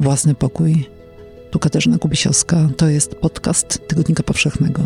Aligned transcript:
Własny 0.00 0.34
pokój. 0.34 0.86
Tu 1.50 1.58
Katarzyna 1.58 1.98
Kubisiowska. 1.98 2.68
To 2.76 2.88
jest 2.88 3.14
podcast 3.14 3.88
Tygodnika 3.88 4.22
Powszechnego. 4.22 4.82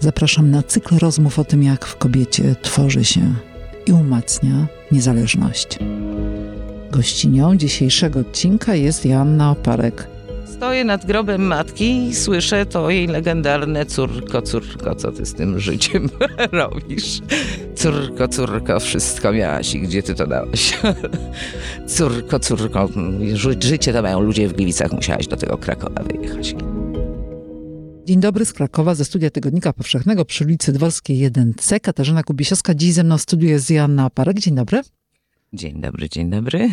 Zapraszam 0.00 0.50
na 0.50 0.62
cykl 0.62 0.98
rozmów 0.98 1.38
o 1.38 1.44
tym, 1.44 1.62
jak 1.62 1.86
w 1.86 1.96
kobiecie 1.96 2.56
tworzy 2.62 3.04
się 3.04 3.34
i 3.86 3.92
umacnia 3.92 4.66
niezależność. 4.92 5.78
Gościnią 6.90 7.56
dzisiejszego 7.56 8.20
odcinka 8.20 8.74
jest 8.74 9.06
Joanna 9.06 9.50
Oparek. 9.50 10.08
Stoję 10.56 10.84
nad 10.84 11.06
grobem 11.06 11.42
matki 11.42 12.06
i 12.06 12.14
słyszę 12.14 12.66
to 12.66 12.90
jej 12.90 13.06
legendarne 13.06 13.86
córko, 13.86 14.42
córko, 14.42 14.94
co 14.94 15.12
ty 15.12 15.26
z 15.26 15.34
tym 15.34 15.60
życiem 15.60 16.08
robisz? 16.52 17.20
Córko, 17.76 18.28
córko, 18.28 18.80
wszystko 18.80 19.32
miałaś 19.32 19.74
i 19.74 19.80
gdzie 19.80 20.02
ty 20.02 20.14
to 20.14 20.26
dałaś? 20.26 20.78
córko, 21.96 22.40
córko, 22.40 22.88
życie 23.58 23.92
to 23.92 24.02
mają 24.02 24.20
ludzie 24.20 24.48
w 24.48 24.52
Gliwicach, 24.52 24.92
musiałaś 24.92 25.26
do 25.26 25.36
tego 25.36 25.58
Krakowa 25.58 26.02
wyjechać. 26.02 26.54
Dzień 28.04 28.20
dobry 28.20 28.44
z 28.44 28.52
Krakowa, 28.52 28.94
ze 28.94 29.04
studia 29.04 29.30
Tygodnika 29.30 29.72
Powszechnego 29.72 30.24
przy 30.24 30.44
ulicy 30.44 30.72
Dworskiej 30.72 31.30
1C. 31.30 31.80
Katarzyna 31.80 32.22
Kubisiowska, 32.22 32.74
dziś 32.74 32.92
ze 32.92 33.04
mną 33.04 33.18
w 33.18 33.22
studiu 33.22 33.48
jest 33.48 33.70
Joanna 33.70 34.06
Oparek. 34.06 34.38
Dzień 34.38 34.54
dobry. 34.54 34.80
Dzień 35.52 35.80
dobry, 35.80 36.08
dzień 36.08 36.30
dobry. 36.30 36.68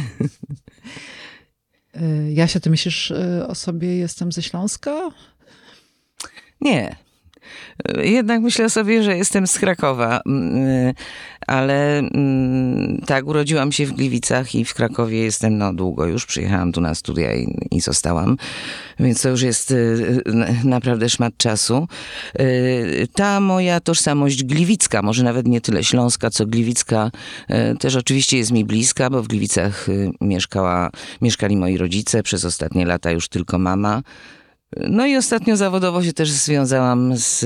Y, 2.02 2.34
Jasia, 2.34 2.60
ty 2.60 2.70
myślisz 2.70 3.12
y, 3.12 3.48
o 3.48 3.56
sobie, 3.56 3.96
jestem 3.98 4.32
ze 4.32 4.42
Śląska? 4.42 5.12
Nie. 6.62 6.96
Jednak 8.04 8.42
myślę 8.42 8.70
sobie, 8.70 9.04
że 9.04 9.18
jestem 9.18 9.48
z 9.48 9.60
Krakowa, 9.60 10.22
mm, 10.26 10.94
ale 11.48 12.00
mm, 12.00 13.02
tak, 13.06 13.28
urodziłam 13.28 13.72
się 13.72 13.86
w 13.86 13.94
Gliwicach 13.94 14.56
i 14.56 14.66
w 14.66 14.74
Krakowie 14.74 15.24
jestem 15.24 15.58
no 15.58 15.74
długo 15.74 16.06
już. 16.06 16.26
Przyjechałam 16.26 16.72
tu 16.72 16.82
na 16.82 16.96
studia 16.96 17.36
i, 17.36 17.58
i 17.72 17.82
zostałam, 17.82 18.38
więc 19.00 19.22
to 19.22 19.30
już 19.30 19.42
jest 19.42 19.72
y, 19.72 20.24
naprawdę 20.64 21.10
szmat 21.10 21.38
czasu. 21.38 21.88
Ta 23.16 23.40
moja 23.40 23.80
tożsamość 23.80 24.44
gliwicka, 24.44 25.02
może 25.02 25.24
nawet 25.24 25.48
nie 25.48 25.62
tyle 25.62 25.84
śląska, 25.84 26.30
co 26.30 26.46
gliwicka, 26.46 27.12
też 27.80 27.96
oczywiście 27.96 28.38
jest 28.38 28.52
mi 28.52 28.66
bliska, 28.66 29.10
bo 29.10 29.24
w 29.24 29.28
Gliwicach 29.28 29.88
mieszkała, 30.22 30.90
mieszkali 31.22 31.58
moi 31.58 31.78
rodzice, 31.78 32.24
przez 32.24 32.46
ostatnie 32.46 32.86
lata 32.86 33.12
już 33.12 33.28
tylko 33.28 33.60
mama. 33.60 34.02
No 34.78 35.06
i 35.06 35.16
ostatnio 35.16 35.58
zawodowo 35.58 36.04
się 36.04 36.14
też 36.14 36.32
związałam 36.32 37.18
z, 37.18 37.40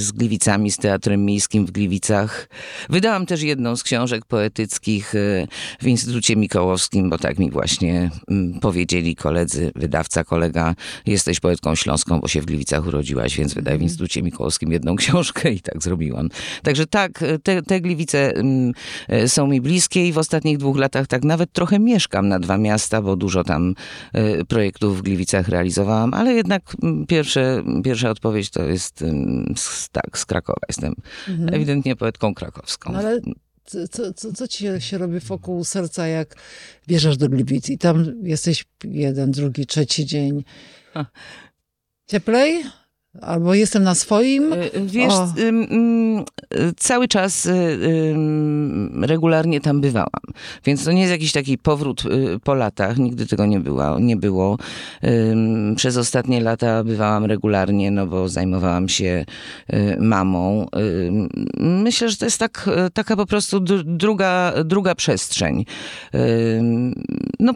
z 0.00 0.12
Gliwicami, 0.12 0.70
z 0.70 0.76
Teatrem 0.76 1.24
Miejskim 1.24 1.66
w 1.66 1.70
Gliwicach. 1.70 2.48
Wydałam 2.90 3.26
też 3.26 3.42
jedną 3.42 3.76
z 3.76 3.82
książek 3.82 4.24
poetyckich 4.24 5.14
e, 5.14 5.46
w 5.80 5.86
Instytucie 5.86 6.36
Mikołowskim, 6.36 7.10
bo 7.10 7.18
tak 7.18 7.38
mi 7.38 7.50
właśnie 7.50 8.10
mm, 8.30 8.60
powiedzieli 8.60 9.16
koledzy, 9.16 9.72
wydawca, 9.74 10.24
kolega, 10.24 10.74
jesteś 11.06 11.40
poetką 11.40 11.74
śląską, 11.74 12.20
bo 12.20 12.28
się 12.28 12.40
w 12.40 12.46
Gliwicach 12.46 12.86
urodziłaś, 12.86 13.36
więc 13.36 13.54
wydaj 13.54 13.74
w 13.74 13.76
Mhm. 13.76 13.82
Instytucie 13.82 14.22
Mikołowskim 14.22 14.72
jedną 14.72 14.96
książkę 14.96 15.52
i 15.52 15.60
tak 15.60 15.82
zrobiłam. 15.82 16.28
Także 16.62 16.86
tak, 16.86 17.24
te, 17.42 17.62
te 17.62 17.80
Gliwice 17.80 18.34
mm, 18.34 18.72
e, 19.08 19.28
są 19.28 19.46
mi 19.46 19.60
bliskie 19.60 20.08
i 20.08 20.12
w 20.12 20.18
ostatnich 20.18 20.58
dwóch 20.58 20.76
latach 20.78 21.06
tak 21.06 21.24
nawet 21.24 21.52
trochę 21.52 21.78
mieszkam 21.78 22.28
na 22.28 22.38
dwa 22.38 22.58
miasta, 22.58 23.02
bo 23.02 23.16
dużo 23.16 23.44
tam 23.44 23.74
e, 24.12 24.44
projektów 24.44 24.98
w 24.98 25.02
Gliwicach 25.02 25.48
realizowałam, 25.48 26.14
ale 26.14 26.32
jednak 26.32 26.55
mm, 26.82 27.06
pierwsze, 27.06 27.62
pierwsza 27.84 28.10
odpowiedź 28.10 28.50
to 28.50 28.64
jest 28.64 29.02
mm, 29.02 29.54
tak, 29.92 30.18
z 30.18 30.24
Krakowa. 30.24 30.60
Jestem 30.68 30.94
ewidentnie 31.52 31.96
poetką 31.96 32.34
krakowską. 32.34 32.94
Ale 32.94 33.20
co, 33.64 34.12
co, 34.14 34.32
co, 34.32 34.48
ci 34.48 34.58
się, 34.58 34.80
się 34.80 34.98
robi 34.98 35.20
wokół 35.20 35.64
serca, 35.64 36.06
jak 36.06 36.34
bierzesz 36.88 37.16
do 37.16 37.28
Gliwic 37.28 37.70
i 37.70 37.78
tam 37.78 38.14
jesteś 38.22 38.64
jeden, 38.84 39.30
drugi, 39.30 39.66
trzeci 39.66 40.06
dzień? 40.06 40.44
Cieplej? 42.10 42.64
Albo 43.20 43.54
jestem 43.54 43.82
na 43.82 43.94
swoim? 43.94 44.52
Y, 44.52 44.70
Wiesz, 44.86 45.14
ym, 45.38 46.24
cały 46.76 47.08
czas 47.08 47.46
y, 47.46 47.50
ym, 47.52 49.04
regularnie 49.04 49.60
tam 49.60 49.80
bywałam, 49.80 50.22
więc 50.64 50.84
to 50.84 50.92
nie 50.92 51.00
jest 51.00 51.12
jakiś 51.12 51.32
taki 51.32 51.58
powrót 51.58 52.04
y, 52.04 52.38
po 52.44 52.54
latach, 52.54 52.98
nigdy 52.98 53.26
tego 53.26 53.46
nie 53.46 53.60
było. 53.60 53.98
Nie 53.98 54.16
było. 54.16 54.58
Ym, 55.04 55.74
Przez 55.76 55.96
ostatnie 55.96 56.40
lata 56.40 56.84
bywałam 56.84 57.24
regularnie, 57.24 57.90
no 57.90 58.06
bo 58.06 58.28
zajmowałam 58.28 58.88
się 58.88 59.24
mamą. 59.98 60.66
Myślę, 61.60 62.08
że 62.08 62.16
to 62.16 62.24
jest 62.24 62.38
tak, 62.38 62.70
taka 62.94 63.16
po 63.16 63.26
prostu 63.26 63.60
dr- 63.60 63.84
druga, 63.86 64.52
druga 64.64 64.94
przestrzeń. 64.94 65.64
No, 67.40 67.52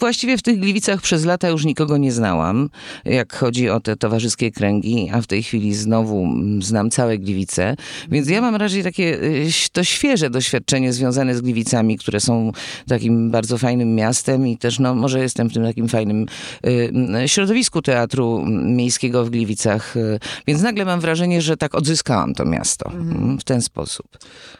właściwie 0.00 0.38
w 0.38 0.42
tych 0.42 0.60
Gliwicach 0.60 1.00
przez 1.00 1.24
lata 1.24 1.48
już 1.48 1.64
nikogo 1.64 1.96
nie 1.96 2.12
znałam, 2.12 2.68
jak 3.04 3.34
chodzi 3.36 3.70
o 3.70 3.80
te 3.80 3.96
towarzyskie 3.96 4.50
kręgi, 4.50 4.73
a 5.12 5.20
w 5.20 5.26
tej 5.26 5.42
chwili 5.42 5.74
znowu 5.74 6.24
mm, 6.24 6.62
znam 6.62 6.90
całe 6.90 7.18
Gliwice, 7.18 7.76
więc 8.10 8.28
ja 8.28 8.40
mam 8.40 8.56
raczej 8.56 8.82
takie 8.82 9.22
y, 9.22 9.50
to 9.72 9.84
świeże 9.84 10.30
doświadczenie 10.30 10.92
związane 10.92 11.34
z 11.34 11.40
Gliwicami, 11.40 11.98
które 11.98 12.20
są 12.20 12.52
takim 12.88 13.30
bardzo 13.30 13.58
fajnym 13.58 13.94
miastem 13.94 14.46
i 14.46 14.58
też 14.58 14.78
no, 14.78 14.94
może 14.94 15.20
jestem 15.20 15.50
w 15.50 15.54
tym 15.54 15.64
takim 15.64 15.88
fajnym 15.88 16.26
y, 16.66 16.92
y, 17.24 17.28
środowisku 17.28 17.82
teatru 17.82 18.44
miejskiego 18.46 19.24
w 19.24 19.30
Gliwicach, 19.30 19.96
y, 19.96 20.18
więc 20.46 20.62
nagle 20.62 20.84
mam 20.84 21.00
wrażenie, 21.00 21.42
że 21.42 21.56
tak 21.56 21.74
odzyskałam 21.74 22.34
to 22.34 22.44
miasto 22.44 22.90
mm, 22.90 23.38
w 23.38 23.44
ten 23.44 23.62
sposób. 23.62 24.06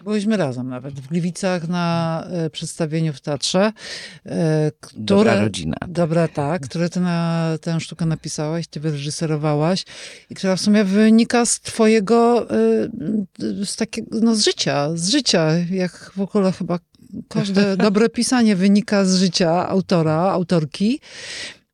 Byliśmy 0.05 0.37
razem 0.37 0.69
nawet 0.69 0.95
w 0.95 1.09
Gliwicach 1.09 1.69
na 1.69 2.27
przedstawieniu 2.53 3.13
w 3.13 3.21
teatrze, 3.21 3.73
które... 4.81 5.05
Dobra 5.05 5.41
rodzina. 5.41 5.77
Dobra, 5.89 6.29
tak, 6.29 6.63
które 6.63 6.89
ty 6.89 7.01
na 7.01 7.45
tę 7.61 7.81
sztukę 7.81 8.07
napisałaś, 8.07 8.67
ty 8.67 8.81
wyreżyserowałaś 8.81 9.85
i 10.31 10.35
która 10.35 10.57
w 10.57 10.61
sumie 10.61 10.85
wynika 10.85 11.47
z 11.47 11.61
twojego, 11.61 12.47
y, 13.43 13.67
z 13.67 13.77
takiego, 13.77 14.19
no 14.23 14.35
z 14.35 14.45
życia, 14.45 14.91
z 14.95 15.09
życia, 15.09 15.53
jak 15.71 16.13
w 16.17 16.21
ogóle 16.21 16.53
chyba 16.53 16.79
każde 17.29 17.77
dobre 17.87 18.09
pisanie 18.09 18.57
wynika 18.57 19.05
z 19.05 19.17
życia 19.17 19.69
autora, 19.69 20.17
autorki. 20.17 21.01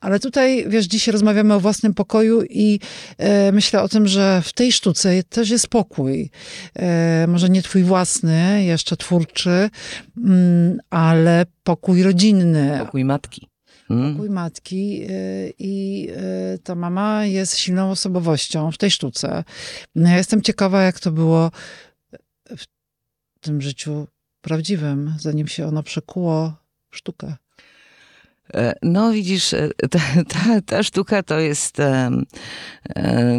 Ale 0.01 0.21
tutaj, 0.21 0.65
wiesz, 0.69 0.87
dzisiaj 0.87 1.13
rozmawiamy 1.13 1.55
o 1.55 1.61
własnym 1.61 1.95
pokoju 1.95 2.43
i 2.43 2.81
e, 3.19 3.53
myślę 3.53 3.83
o 3.83 3.89
tym, 3.89 4.09
że 4.09 4.43
w 4.45 4.53
tej 4.53 4.73
sztuce 4.73 5.23
też 5.23 5.51
jest 5.51 5.69
pokój. 5.69 6.31
E, 6.79 7.27
może 7.27 7.49
nie 7.49 7.63
twój 7.63 7.83
własny, 7.83 8.65
jeszcze 8.65 8.97
twórczy, 8.97 9.71
mm, 10.17 10.79
ale 10.91 11.47
pokój 11.65 12.03
rodzinny. 12.03 12.79
Pokój 12.79 13.05
matki. 13.05 13.50
Mm. 13.91 14.33
Matki 14.33 15.03
y, 15.11 15.55
i 15.59 16.09
y, 16.55 16.59
ta 16.59 16.75
mama 16.75 17.25
jest 17.25 17.57
silną 17.57 17.91
osobowością 17.91 18.71
w 18.73 18.79
tej 18.79 18.91
sztuce. 18.91 19.45
No 19.95 20.09
ja 20.09 20.17
jestem 20.17 20.43
ciekawa, 20.43 20.83
jak 20.83 21.01
to 21.01 21.11
było 21.13 21.51
w 22.57 22.65
tym 23.41 23.63
życiu 23.63 24.07
prawdziwym, 24.41 25.15
zanim 25.19 25.49
się 25.49 25.67
ono 25.67 25.83
przekuło 25.83 26.53
w 26.91 26.97
sztukę. 26.97 27.37
E, 28.55 28.75
No 28.83 29.13
widzisz, 29.13 29.55
e, 29.55 29.69
ta, 29.91 29.99
ta, 30.29 30.61
ta 30.67 30.83
sztuka 30.83 31.23
to 31.23 31.39
jest, 31.39 31.81
e, 31.81 32.11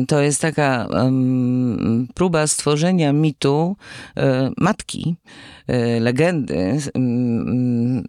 to 0.07 0.21
jest 0.21 0.41
taka 0.41 0.87
próba 2.13 2.47
stworzenia 2.47 3.13
mitu 3.13 3.75
matki, 4.57 5.15
legendy. 5.99 6.77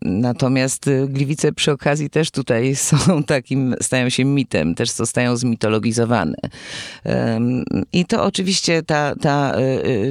Natomiast 0.02 0.90
Gliwice 1.08 1.52
przy 1.52 1.72
okazji 1.72 2.10
też 2.10 2.30
tutaj 2.30 2.76
są 2.88 3.22
takim, 3.22 3.74
stają 3.80 4.08
się 4.08 4.24
mitem, 4.24 4.74
też 4.74 4.90
zostają 4.90 5.36
zmitologizowane. 5.36 6.36
I 7.92 8.04
to 8.04 8.24
oczywiście 8.24 8.82
ta, 8.82 9.14
ta 9.20 9.56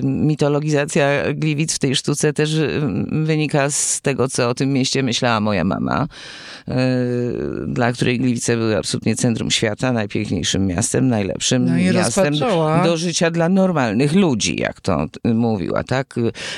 mitologizacja 0.03 1.34
Gliwic 1.34 1.75
w 1.75 1.80
tej 1.80 1.96
sztuce 1.96 2.34
też 2.34 2.56
wynika 3.12 3.69
z 3.69 4.01
tego, 4.01 4.28
co 4.28 4.50
o 4.50 4.53
tym 4.53 4.74
mieście 4.74 5.03
myślała 5.03 5.40
moja 5.40 5.63
mama 5.63 6.07
dla 7.68 7.92
której 7.92 8.19
Gliwice 8.19 8.57
były 8.57 8.78
absolutnie 8.78 9.16
centrum 9.16 9.51
świata, 9.51 9.92
najpiękniejszym 9.92 10.68
miastem, 10.68 11.07
najlepszym 11.07 11.66
No 11.66 11.94
miastem 11.94 12.33
do 12.83 12.98
życia 12.98 13.31
dla 13.31 13.50
normalnych 13.50 14.13
ludzi, 14.13 14.62
jak 14.62 14.81
to 14.81 15.06
mówiła, 15.24 15.83
tak? 15.83 16.16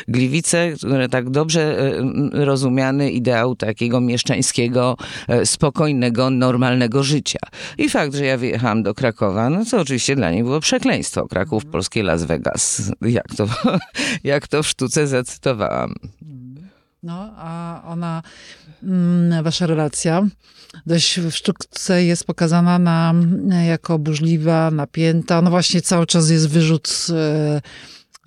Gliwice, 0.08 0.72
które 0.78 1.10
tak 1.10 1.30
dobrze 1.30 1.78
m, 1.98 2.30
rozumiany 2.34 3.12
ideał 3.12 3.56
takiego 3.56 4.02
mieszczańskiego, 4.02 4.98
e, 5.28 5.46
spokojnego, 5.46 6.30
normalnego 6.30 7.04
życia. 7.04 7.40
I 7.78 7.90
fakt, 7.90 8.16
że 8.16 8.26
ja 8.26 8.38
wyjechałam 8.38 8.84
do 8.84 8.94
Krakowa, 8.94 9.50
no 9.50 9.66
to 9.72 9.80
oczywiście 9.80 10.16
dla 10.16 10.32
niej 10.32 10.44
było 10.44 10.60
przekleństwo. 10.60 11.28
Kraków, 11.28 11.66
polskie 11.66 12.04
Las 12.04 12.24
Vegas. 12.24 12.92
Jak 13.02 13.36
to, 13.38 13.48
jak 14.24 14.48
to 14.48 14.64
w 14.64 14.68
sztuce 14.68 15.08
zacytowałam. 15.08 15.94
No, 17.04 17.34
a 17.38 17.84
ona, 17.88 18.22
mm, 18.84 19.44
wasza 19.44 19.68
relacja, 19.68 20.28
dość 20.86 21.20
w 21.20 21.32
sztuce 21.32 22.04
jest 22.06 22.26
pokazana 22.26 22.80
na, 22.80 23.14
jako 23.64 24.00
burzliwa, 24.00 24.72
napięta. 24.72 25.42
No 25.42 25.50
właśnie 25.50 25.82
cały 25.82 26.06
czas 26.06 26.30
jest 26.30 26.50
wyrzut 26.50 27.08
e, 27.10 27.62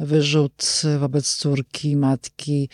wyrzut 0.01 0.83
wobec 0.99 1.35
córki, 1.35 1.97
matki, 1.97 2.69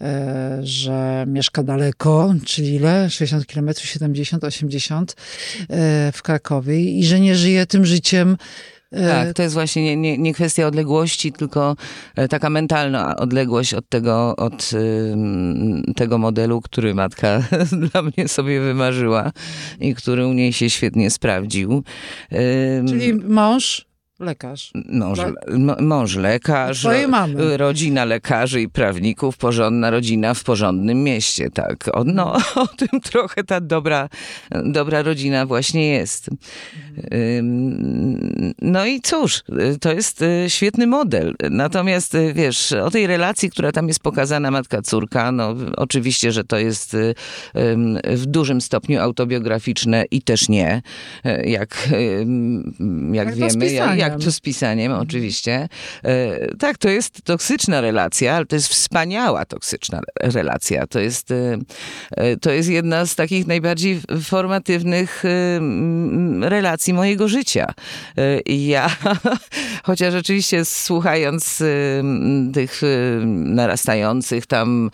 e, 0.00 0.58
że 0.62 1.24
mieszka 1.28 1.62
daleko, 1.62 2.34
czyli 2.46 2.74
ile? 2.74 3.10
60 3.10 3.46
km, 3.46 3.70
70, 3.74 4.44
80 4.44 5.16
w 6.12 6.22
Krakowie 6.22 6.80
i 6.80 7.04
że 7.04 7.20
nie 7.20 7.34
żyje 7.34 7.66
tym 7.66 7.86
życiem, 7.86 8.36
tak, 9.08 9.32
to 9.32 9.42
jest 9.42 9.54
właśnie 9.54 9.84
nie, 9.84 9.96
nie, 9.96 10.18
nie, 10.18 10.34
kwestia 10.34 10.66
odległości, 10.66 11.32
tylko 11.32 11.76
e, 12.16 12.28
taka 12.28 12.50
mentalna 12.50 13.16
odległość 13.16 13.74
od 13.74 13.88
tego, 13.88 14.36
od 14.36 14.70
tego 15.96 16.18
modelu, 16.18 16.60
który 16.60 16.94
matka 16.94 17.42
dla 17.92 18.02
mnie 18.02 18.28
sobie 18.28 18.60
wymarzyła 18.60 19.32
i 19.80 19.94
który 19.94 20.26
u 20.26 20.32
niej 20.32 20.52
się 20.52 20.70
świetnie 20.70 21.10
sprawdził. 21.10 21.82
Czyli 22.88 23.14
mąż 23.14 23.86
Lekarz. 24.24 24.72
Mąż, 24.88 25.18
mąż 25.80 26.16
lekarz, 26.16 26.86
mamy. 27.08 27.56
rodzina 27.56 28.04
lekarzy 28.04 28.60
i 28.62 28.68
prawników, 28.68 29.36
porządna 29.36 29.90
rodzina 29.90 30.34
w 30.34 30.44
porządnym 30.44 31.02
mieście, 31.02 31.50
tak. 31.50 31.90
O, 31.92 32.04
no, 32.04 32.36
o 32.62 32.66
tym 32.66 33.00
trochę 33.00 33.44
ta 33.44 33.60
dobra, 33.60 34.08
dobra 34.64 35.02
rodzina 35.02 35.46
właśnie 35.46 35.88
jest. 35.88 36.30
No 38.62 38.86
i 38.86 39.00
cóż, 39.00 39.42
to 39.80 39.92
jest 39.92 40.22
y, 40.22 40.44
świetny 40.48 40.86
model. 40.86 41.34
Natomiast 41.50 42.14
y, 42.14 42.32
wiesz, 42.32 42.72
o 42.72 42.90
tej 42.90 43.06
relacji, 43.06 43.50
która 43.50 43.72
tam 43.72 43.88
jest 43.88 44.00
pokazana 44.00 44.50
matka-córka, 44.50 45.32
no 45.32 45.54
oczywiście, 45.76 46.32
że 46.32 46.44
to 46.44 46.58
jest 46.58 46.94
y, 46.94 47.14
w 48.04 48.26
dużym 48.26 48.60
stopniu 48.60 49.00
autobiograficzne 49.00 50.04
i 50.10 50.22
też 50.22 50.48
nie, 50.48 50.82
jak, 51.44 51.44
jak, 51.44 51.88
jak 53.12 53.34
wiemy. 53.34 53.72
Jak, 53.72 53.98
jak 53.98 54.13
to 54.18 54.32
z 54.32 54.40
pisaniem, 54.40 54.92
oczywiście. 54.92 55.68
E, 56.04 56.56
tak, 56.56 56.78
to 56.78 56.88
jest 56.88 57.22
toksyczna 57.22 57.80
relacja, 57.80 58.34
ale 58.34 58.46
to 58.46 58.56
jest 58.56 58.68
wspaniała 58.68 59.44
toksyczna 59.44 60.00
relacja. 60.20 60.86
To 60.86 61.00
jest, 61.00 61.30
e, 61.30 61.58
e, 62.10 62.36
to 62.36 62.50
jest 62.50 62.68
jedna 62.68 63.06
z 63.06 63.14
takich 63.14 63.46
najbardziej 63.46 64.00
formatywnych 64.22 65.24
relacji 66.40 66.94
mojego 66.94 67.28
życia. 67.28 67.74
Ja, 68.46 68.96
chociaż 69.84 70.12
rzeczywiście 70.12 70.64
słuchając 70.64 71.62
tych 72.54 72.80
narastających 73.26 74.46
tam 74.46 74.90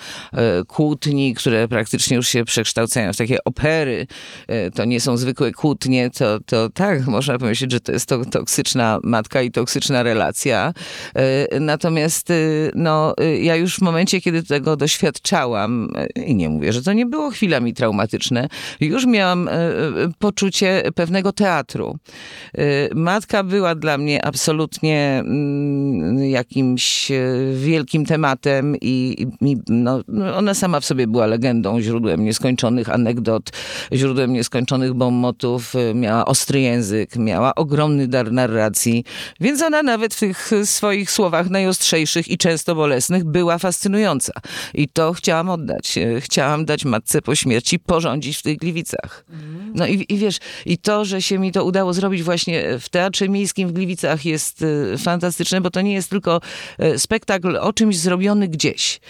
kłótni, 0.66 1.34
które 1.34 1.68
praktycznie 1.68 2.16
już 2.16 2.28
się 2.28 2.44
przekształcają 2.44 3.12
w 3.12 3.16
takie 3.16 3.44
opery, 3.44 4.06
to 4.74 4.84
nie 4.84 5.00
są 5.00 5.16
zwykłe 5.16 5.52
kłótnie, 5.52 6.10
to, 6.10 6.40
to 6.46 6.70
tak, 6.70 7.06
można 7.06 7.38
pomyśleć, 7.38 7.72
że 7.72 7.80
to 7.80 7.92
jest 7.92 8.06
to, 8.06 8.24
toksyczna 8.24 8.99
matka 9.04 9.42
i 9.42 9.50
toksyczna 9.50 10.02
relacja. 10.02 10.72
E, 11.14 11.60
natomiast 11.60 12.30
e, 12.30 12.34
no, 12.74 13.14
e, 13.18 13.36
ja 13.38 13.56
już 13.56 13.76
w 13.76 13.80
momencie, 13.80 14.20
kiedy 14.20 14.42
tego 14.42 14.76
doświadczałam, 14.76 15.88
i 16.26 16.34
nie 16.34 16.48
mówię, 16.48 16.72
że 16.72 16.82
to 16.82 16.92
nie 16.92 17.06
było 17.06 17.30
chwilami 17.30 17.74
traumatyczne, 17.74 18.48
już 18.80 19.06
miałam 19.06 19.48
poczucie 20.18 20.82
pewnego 20.94 21.32
teatru. 21.32 21.98
Matka 22.94 23.42
była 23.42 23.74
dla 23.74 23.98
mnie 23.98 24.24
absolutnie 24.24 25.22
mm, 25.24 26.24
jakimś 26.24 27.12
wielkim 27.54 28.06
tematem 28.06 28.76
i, 28.80 29.26
i 29.40 29.56
no, 29.68 30.00
ona 30.36 30.54
sama 30.54 30.80
w 30.80 30.84
sobie 30.84 31.06
była 31.06 31.26
legendą, 31.26 31.80
źródłem 31.80 32.24
nieskończonych 32.24 32.88
anegdot, 32.88 33.50
źródłem 33.92 34.32
nieskończonych 34.32 34.94
bombotów, 34.94 35.74
miała 35.94 36.24
ostry 36.24 36.60
język, 36.60 37.16
miała 37.16 37.54
ogromny 37.54 38.08
dar 38.08 38.32
narracji, 38.32 38.89
więc 39.40 39.62
ona 39.62 39.82
nawet 39.82 40.14
w 40.14 40.20
tych 40.20 40.50
swoich 40.64 41.10
słowach 41.10 41.50
najostrzejszych 41.50 42.28
i 42.28 42.38
często 42.38 42.74
bolesnych 42.74 43.24
była 43.24 43.58
fascynująca. 43.58 44.32
I 44.74 44.88
to 44.88 45.12
chciałam 45.12 45.50
oddać. 45.50 45.98
Chciałam 46.20 46.64
dać 46.64 46.84
matce 46.84 47.22
po 47.22 47.34
śmierci 47.34 47.78
porządzić 47.78 48.36
w 48.36 48.42
tych 48.42 48.58
Gliwicach. 48.58 49.24
No 49.74 49.86
i, 49.86 50.06
i 50.08 50.18
wiesz, 50.18 50.38
i 50.66 50.78
to, 50.78 51.04
że 51.04 51.22
się 51.22 51.38
mi 51.38 51.52
to 51.52 51.64
udało 51.64 51.92
zrobić 51.92 52.22
właśnie 52.22 52.78
w 52.78 52.88
Teatrze 52.88 53.28
Miejskim 53.28 53.68
w 53.68 53.72
Gliwicach 53.72 54.24
jest 54.24 54.62
e, 54.62 54.98
fantastyczne, 54.98 55.60
bo 55.60 55.70
to 55.70 55.80
nie 55.80 55.92
jest 55.92 56.10
tylko 56.10 56.40
e, 56.78 56.98
spektakl 56.98 57.56
o 57.56 57.72
czymś 57.72 57.98
zrobiony 57.98 58.48
gdzieś. 58.48 59.00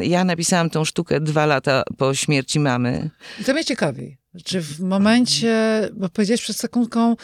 Ja 0.00 0.24
napisałam 0.24 0.70
tą 0.70 0.84
sztukę 0.84 1.20
dwa 1.20 1.46
lata 1.46 1.82
po 1.98 2.14
śmierci 2.14 2.60
mamy. 2.60 3.10
I 3.40 3.44
to 3.44 3.52
mnie 3.52 3.64
ciekawi. 3.64 4.16
Czy 4.44 4.60
w 4.60 4.80
momencie, 4.80 5.54
bo 5.94 6.08
powiedziałeś 6.08 6.42
przed 6.42 6.56
sekundką, 6.56 7.16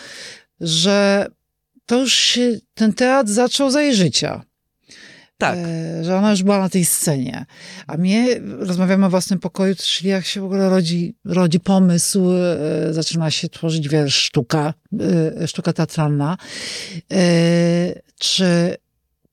że 0.63 1.27
to 1.87 2.01
już 2.01 2.15
się, 2.15 2.59
ten 2.75 2.93
teatr 2.93 3.31
zaczął 3.31 3.71
za 3.71 3.83
jej 3.83 3.95
życia. 3.95 4.45
Tak. 5.39 5.59
E, 5.59 6.05
że 6.05 6.17
ona 6.17 6.31
już 6.31 6.43
była 6.43 6.59
na 6.59 6.69
tej 6.69 6.85
scenie. 6.85 7.47
A 7.87 7.97
mnie, 7.97 8.41
rozmawiamy 8.59 9.07
o 9.07 9.11
własnym 9.11 9.39
pokoju, 9.39 9.75
czyli 9.77 10.11
jak 10.11 10.27
się 10.27 10.41
w 10.41 10.45
ogóle 10.45 10.71
rodzi, 10.71 11.15
rodzi 11.25 11.61
pomysł, 11.61 12.31
e, 12.31 12.93
zaczyna 12.93 13.31
się 13.31 13.49
tworzyć, 13.49 13.89
wiesz, 13.89 14.15
sztuka, 14.15 14.75
e, 15.41 15.49
sztuka 15.49 15.73
teatralna. 15.73 16.37
E, 17.13 18.01
czy 18.19 18.77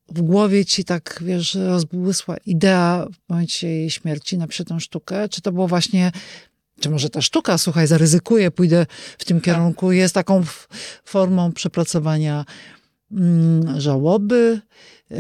w 0.08 0.22
głowie 0.22 0.66
ci 0.66 0.84
tak, 0.84 1.20
wiesz, 1.26 1.56
rozbłysła 1.56 2.38
idea 2.46 3.08
w 3.14 3.30
momencie 3.30 3.68
jej 3.68 3.90
śmierci, 3.90 4.38
napiszę 4.38 4.66
tę 4.66 4.80
sztukę? 4.80 5.30
Czy 5.30 5.42
to 5.42 5.52
było 5.52 5.68
właśnie 5.68 6.12
czy 6.80 6.90
może 6.90 7.10
ta 7.10 7.22
sztuka, 7.22 7.58
słuchaj, 7.58 7.88
zaryzykuję, 7.88 8.52
pójdę 8.52 8.86
w 9.18 9.26
tym 9.26 9.42
kierunku, 9.42 9.92
jest 9.92 10.14
taką 10.14 10.44
formą 11.04 11.52
przepracowania 11.52 12.46
mm, 13.12 13.82
żałoby, 13.82 14.62
y, 15.12 15.16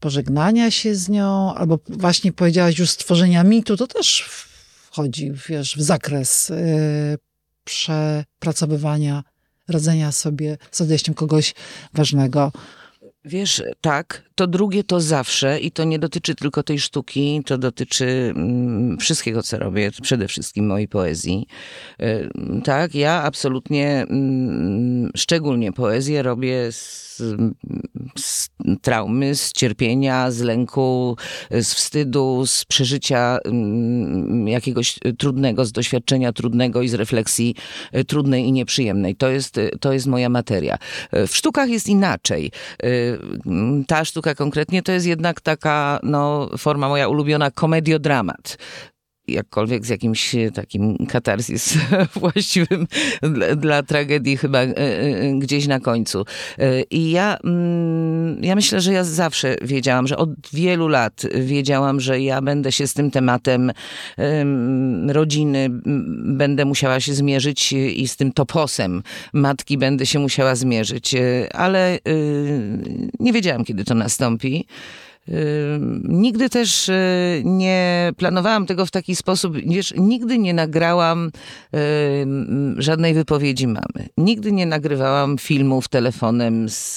pożegnania 0.00 0.70
się 0.70 0.94
z 0.94 1.08
nią, 1.08 1.54
albo 1.54 1.78
właśnie 1.88 2.32
powiedziałaś 2.32 2.78
już 2.78 2.90
stworzenia 2.90 3.44
mitu, 3.44 3.76
to 3.76 3.86
też 3.86 4.24
wchodzi, 4.90 5.32
wiesz, 5.48 5.76
w 5.76 5.82
zakres 5.82 6.50
y, 6.50 6.54
przepracowywania, 7.64 9.24
radzenia 9.68 10.12
sobie 10.12 10.58
z 10.70 10.80
odejściem 10.80 11.14
kogoś 11.14 11.54
ważnego. 11.94 12.52
Wiesz, 13.26 13.62
tak, 13.80 14.22
to 14.34 14.46
drugie 14.46 14.84
to 14.84 15.00
zawsze 15.00 15.60
i 15.60 15.70
to 15.70 15.84
nie 15.84 15.98
dotyczy 15.98 16.34
tylko 16.34 16.62
tej 16.62 16.78
sztuki, 16.78 17.42
to 17.46 17.58
dotyczy 17.58 18.32
mm, 18.36 18.98
wszystkiego, 18.98 19.42
co 19.42 19.58
robię, 19.58 19.90
przede 20.02 20.28
wszystkim 20.28 20.66
mojej 20.66 20.88
poezji. 20.88 21.46
Y, 22.02 22.28
tak, 22.64 22.94
ja 22.94 23.22
absolutnie, 23.22 24.06
mm, 24.10 25.10
szczególnie 25.16 25.72
poezję 25.72 26.22
robię 26.22 26.72
z 26.72 27.04
z, 28.16 28.48
traumy, 28.82 29.34
z 29.34 29.52
cierpienia, 29.52 30.30
z 30.30 30.40
lęku, 30.40 31.16
z 31.50 31.74
wstydu, 31.74 32.46
z 32.46 32.64
przeżycia 32.64 33.38
mm, 33.44 34.48
jakiegoś 34.48 34.98
trudnego, 35.18 35.64
z 35.64 35.72
doświadczenia 35.72 36.32
trudnego 36.32 36.82
i 36.82 36.88
z 36.88 36.94
refleksji 36.94 37.54
e, 37.92 38.04
trudnej 38.04 38.44
i 38.44 38.52
nieprzyjemnej. 38.52 39.16
To 39.16 39.28
jest, 39.28 39.60
to 39.80 39.92
jest 39.92 40.06
moja 40.06 40.28
materia. 40.28 40.78
E, 41.10 41.26
w 41.26 41.36
sztukach 41.36 41.68
jest 41.68 41.88
inaczej. 41.88 42.50
Ta 43.86 44.04
sztuka 44.04 44.34
konkretnie 44.34 44.82
to 44.82 44.92
jest 44.92 45.06
jednak 45.06 45.40
taka 45.40 46.00
no, 46.02 46.48
forma 46.58 46.88
moja 46.88 47.08
ulubiona 47.08 47.50
komediodramat 47.50 48.56
jakkolwiek 49.28 49.86
z 49.86 49.88
jakimś 49.88 50.34
e, 50.34 50.50
takim 50.50 51.06
katarzis 51.06 51.78
właściwym 52.20 52.86
dla, 53.22 53.56
dla, 53.56 53.82
tragedii 53.82 54.36
chyba 54.36 54.58
e, 54.58 54.76
e, 54.76 55.38
gdzieś 55.38 55.66
na 55.66 55.80
końcu. 55.80 56.24
I 56.90 57.10
ja, 57.10 57.36
mm, 57.44 58.44
ja 58.44 58.54
myślę, 58.54 58.80
że 58.80 58.92
ja 58.92 59.04
zawsze 59.04 59.56
wiedziałam, 59.62 60.06
że 60.06 60.16
od 60.16 60.30
wielu 60.52 60.88
lat 60.88 61.22
wiedziałam, 61.34 62.00
że 62.00 62.20
ja 62.20 62.42
będę 62.42 62.72
się 62.72 62.86
z 62.86 62.94
tym 62.94 63.10
tematem 63.10 63.72
rodziny 65.08 65.68
będę 66.24 66.64
musiała 66.64 67.00
się 67.00 67.14
zmierzyć 67.14 67.72
i 67.72 68.08
z 68.08 68.16
tym 68.16 68.32
toposem 68.32 69.02
matki 69.32 69.78
będę 69.78 70.06
się 70.06 70.18
musiała 70.18 70.54
zmierzyć, 70.54 71.14
ale 71.52 71.98
nie 73.20 73.32
wiedziałam, 73.32 73.64
kiedy 73.64 73.84
to 73.84 73.94
nastąpi. 73.94 74.66
Nigdy 76.04 76.50
też 76.50 76.88
y, 76.88 77.42
nie 77.44 78.12
planowałam 78.16 78.66
tego 78.66 78.86
w 78.86 78.90
taki 78.90 79.16
sposób, 79.16 79.56
wiesz, 79.56 79.94
nigdy 79.96 80.38
nie 80.38 80.54
nagrałam 80.54 81.30
żadnej 82.78 83.14
wypowiedzi 83.14 83.66
mamy. 83.66 84.08
Nigdy 84.18 84.52
nie 84.52 84.66
nagrywałam 84.66 85.38
filmów 85.38 85.88
telefonem 85.88 86.68
z, 86.68 86.96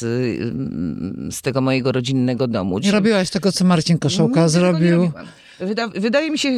z 1.36 1.42
tego 1.42 1.62
mojego 1.62 1.92
rodzinnego 1.92 2.48
domu. 2.48 2.80
Nie 2.80 2.92
robiłaś 2.92 3.30
tego, 3.30 3.52
co 3.52 3.66
Marcin 3.66 3.98
Koszołka 3.98 4.50
zrobił. 4.50 5.12
Wyda 5.60 5.88
wydaje 5.88 6.32
mi 6.32 6.40
się, 6.40 6.52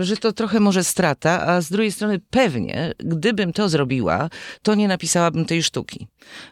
że 0.00 0.16
to 0.16 0.32
trochę 0.32 0.60
może 0.60 0.84
strata, 0.84 1.46
a 1.46 1.60
z 1.60 1.70
drugiej 1.70 1.92
strony 1.92 2.20
pewnie, 2.30 2.92
gdybym 2.98 3.52
to 3.52 3.68
zrobiła, 3.68 4.28
to 4.62 4.74
nie 4.74 4.88
napisałabym 4.88 5.44
tej 5.44 5.62
sztuki. 5.62 6.06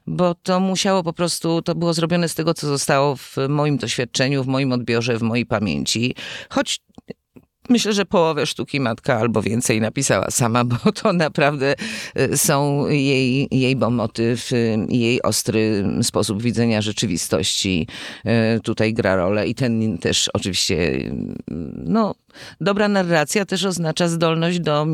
Bo 0.06 0.34
to 0.34 0.60
musiało 0.60 1.02
po 1.02 1.12
prostu, 1.12 1.62
to 1.62 1.74
było 1.74 1.94
zrobione 1.94 2.28
z 2.28 2.34
tego, 2.34 2.54
co 2.54 2.66
zostało 2.66 3.16
w 3.16 3.36
moim 3.48 3.76
doświadczeniu, 3.76 4.44
w 4.44 4.46
moim 4.46 4.72
odbiorze, 4.72 5.18
w 5.18 5.22
mojej 5.22 5.46
pamięci. 5.46 6.14
Choć 6.50 6.80
Myślę, 7.70 7.92
że 7.92 8.06
połowę 8.06 8.46
sztuki 8.46 8.80
matka 8.80 9.18
albo 9.18 9.42
więcej 9.42 9.80
napisała 9.80 10.30
sama, 10.30 10.64
bo 10.84 10.92
to 10.92 11.12
naprawdę 11.12 11.74
y, 12.18 12.36
są 12.36 12.88
jej, 12.88 13.48
jej 13.50 13.76
motyw, 13.76 14.52
y, 14.52 14.86
jej 14.88 15.22
ostry 15.22 15.84
sposób 16.02 16.42
widzenia 16.42 16.82
rzeczywistości 16.82 17.86
y, 18.56 18.60
tutaj 18.60 18.94
gra 18.94 19.16
rolę 19.16 19.46
i 19.46 19.54
ten 19.54 19.98
też 19.98 20.30
oczywiście, 20.34 21.10
no, 21.84 22.14
dobra 22.60 22.88
narracja 22.88 23.44
też 23.44 23.64
oznacza 23.64 24.08
zdolność 24.08 24.60
do 24.60 24.86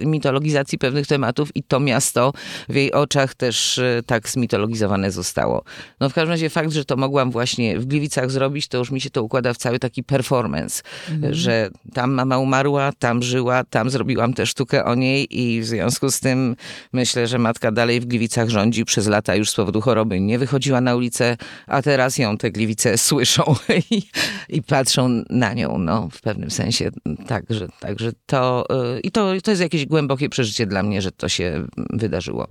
mitologizacji 0.00 0.78
pewnych 0.78 1.06
tematów 1.06 1.56
i 1.56 1.62
to 1.62 1.80
miasto 1.80 2.32
w 2.68 2.74
jej 2.74 2.92
oczach 2.92 3.34
też 3.34 3.80
tak 4.06 4.28
zmitologizowane 4.28 5.10
zostało. 5.10 5.64
No 6.00 6.08
w 6.08 6.14
każdym 6.14 6.30
razie 6.30 6.50
fakt, 6.50 6.72
że 6.72 6.84
to 6.84 6.96
mogłam 6.96 7.30
właśnie 7.30 7.78
w 7.78 7.86
Gliwicach 7.86 8.30
zrobić, 8.30 8.68
to 8.68 8.78
już 8.78 8.90
mi 8.90 9.00
się 9.00 9.10
to 9.10 9.22
układa 9.22 9.54
w 9.54 9.56
cały 9.56 9.78
taki 9.78 10.04
performance, 10.04 10.82
mhm. 11.10 11.34
że 11.34 11.70
tam 11.94 12.12
mama 12.12 12.38
umarła, 12.38 12.92
tam 12.98 13.22
żyła, 13.22 13.64
tam 13.64 13.90
zrobiłam 13.90 14.34
tę 14.34 14.46
sztukę 14.46 14.84
o 14.84 14.94
niej 14.94 15.40
i 15.40 15.60
w 15.60 15.66
związku 15.66 16.10
z 16.10 16.20
tym 16.20 16.56
myślę, 16.92 17.26
że 17.26 17.38
matka 17.38 17.72
dalej 17.72 18.00
w 18.00 18.06
Gliwicach 18.06 18.48
rządzi. 18.48 18.84
Przez 18.84 19.06
lata 19.06 19.34
już 19.34 19.50
z 19.50 19.54
powodu 19.54 19.80
choroby 19.80 20.20
nie 20.20 20.38
wychodziła 20.38 20.80
na 20.80 20.96
ulicę, 20.96 21.36
a 21.66 21.82
teraz 21.82 22.18
ją 22.18 22.38
te 22.38 22.50
Gliwice 22.50 22.98
słyszą 23.08 23.54
i, 23.90 24.02
i 24.48 24.62
patrzą 24.62 25.22
na 25.30 25.54
nią, 25.54 25.78
no 25.78 26.08
w 26.12 26.20
pewnym 26.20 26.49
sensie. 26.50 26.90
Także, 27.26 27.68
także 27.80 28.12
to, 28.26 28.64
y, 28.96 29.00
i 29.00 29.10
to, 29.10 29.32
to 29.44 29.50
jest 29.50 29.62
jakieś 29.62 29.86
głębokie 29.86 30.28
przeżycie 30.28 30.66
dla 30.66 30.82
mnie, 30.82 31.02
że 31.02 31.12
to 31.12 31.28
się 31.28 31.66
wydarzyło. 31.76 32.48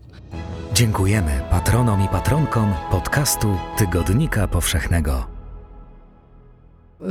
Dziękujemy 0.73 1.41
patronom 1.49 2.05
i 2.05 2.07
patronkom 2.07 2.73
podcastu 2.91 3.57
Tygodnika 3.77 4.47
Powszechnego 4.47 5.39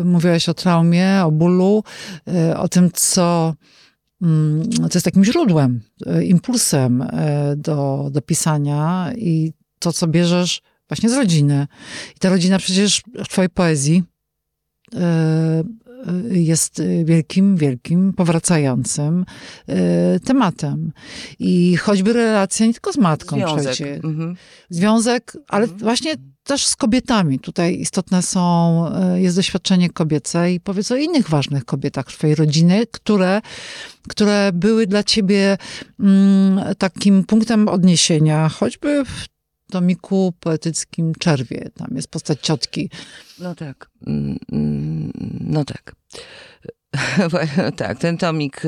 mówiłaś 0.04 0.49
o 0.49 0.54
traumie, 0.54 1.23
o 1.25 1.30
bólu, 1.30 1.85
e, 2.28 2.59
o 2.59 2.68
tym, 2.68 2.90
co, 2.92 3.54
mm, 4.23 4.71
co 4.73 4.95
jest 4.95 5.04
takim 5.04 5.25
źródłem, 5.25 5.80
e, 6.07 6.25
impulsem 6.25 7.04
do, 7.57 8.09
do 8.11 8.23
pisania 8.23 9.12
i 9.16 9.52
to, 9.78 9.92
co 9.92 10.07
bierzesz 10.07 10.62
właśnie 10.88 11.11
z 11.11 11.14
rodziny. 11.14 11.66
I 12.16 12.18
ta 12.18 12.28
rodzina 12.28 12.59
przecież 12.59 13.02
w 13.25 13.28
twojej 13.28 13.49
poezji 13.49 14.02
jest 16.31 16.83
wielkim, 17.05 17.57
wielkim, 17.57 18.12
powracającym 18.12 19.25
tematem. 20.25 20.93
I 21.38 21.76
choćby 21.76 22.12
relacja 22.12 22.67
nie 22.67 22.73
tylko 22.73 22.93
z 22.93 22.99
matką 22.99 23.37
Związek. 23.37 23.73
przecież. 23.73 24.05
Mhm. 24.05 24.37
Związek, 24.71 25.37
ale 25.49 25.64
mhm. 25.64 25.81
właśnie 25.81 26.14
też 26.49 26.67
z 26.67 26.76
kobietami. 26.76 27.38
Tutaj 27.38 27.81
istotne 27.81 28.23
są, 28.23 28.85
e, 28.95 29.21
jest 29.21 29.37
doświadczenie 29.37 29.90
kobiece 29.90 30.52
i 30.52 30.61
powiedz 30.61 30.93
o 30.93 30.97
innych 30.97 31.28
ważnych 31.28 31.64
kobietach 31.64 32.07
twojej 32.07 32.37
rodziny, 32.37 32.87
które, 32.90 33.40
które 34.09 34.50
były 34.55 34.87
dla 34.87 35.02
ciebie 35.02 35.59
mm, 36.00 36.75
takim 36.78 37.25
punktem 37.25 37.69
odniesienia, 37.69 38.49
choćby 38.49 39.05
w 39.05 39.38
tomiku 39.70 40.32
poetyckim 40.40 41.12
Czerwie. 41.18 41.70
Tam 41.75 41.88
jest 41.96 42.08
postać 42.08 42.40
ciotki. 42.40 42.90
No 43.38 43.54
tak. 43.54 43.90
No 45.40 45.64
tak. 45.64 45.94
tak, 47.76 47.98
ten 47.98 48.18
tomik 48.18 48.62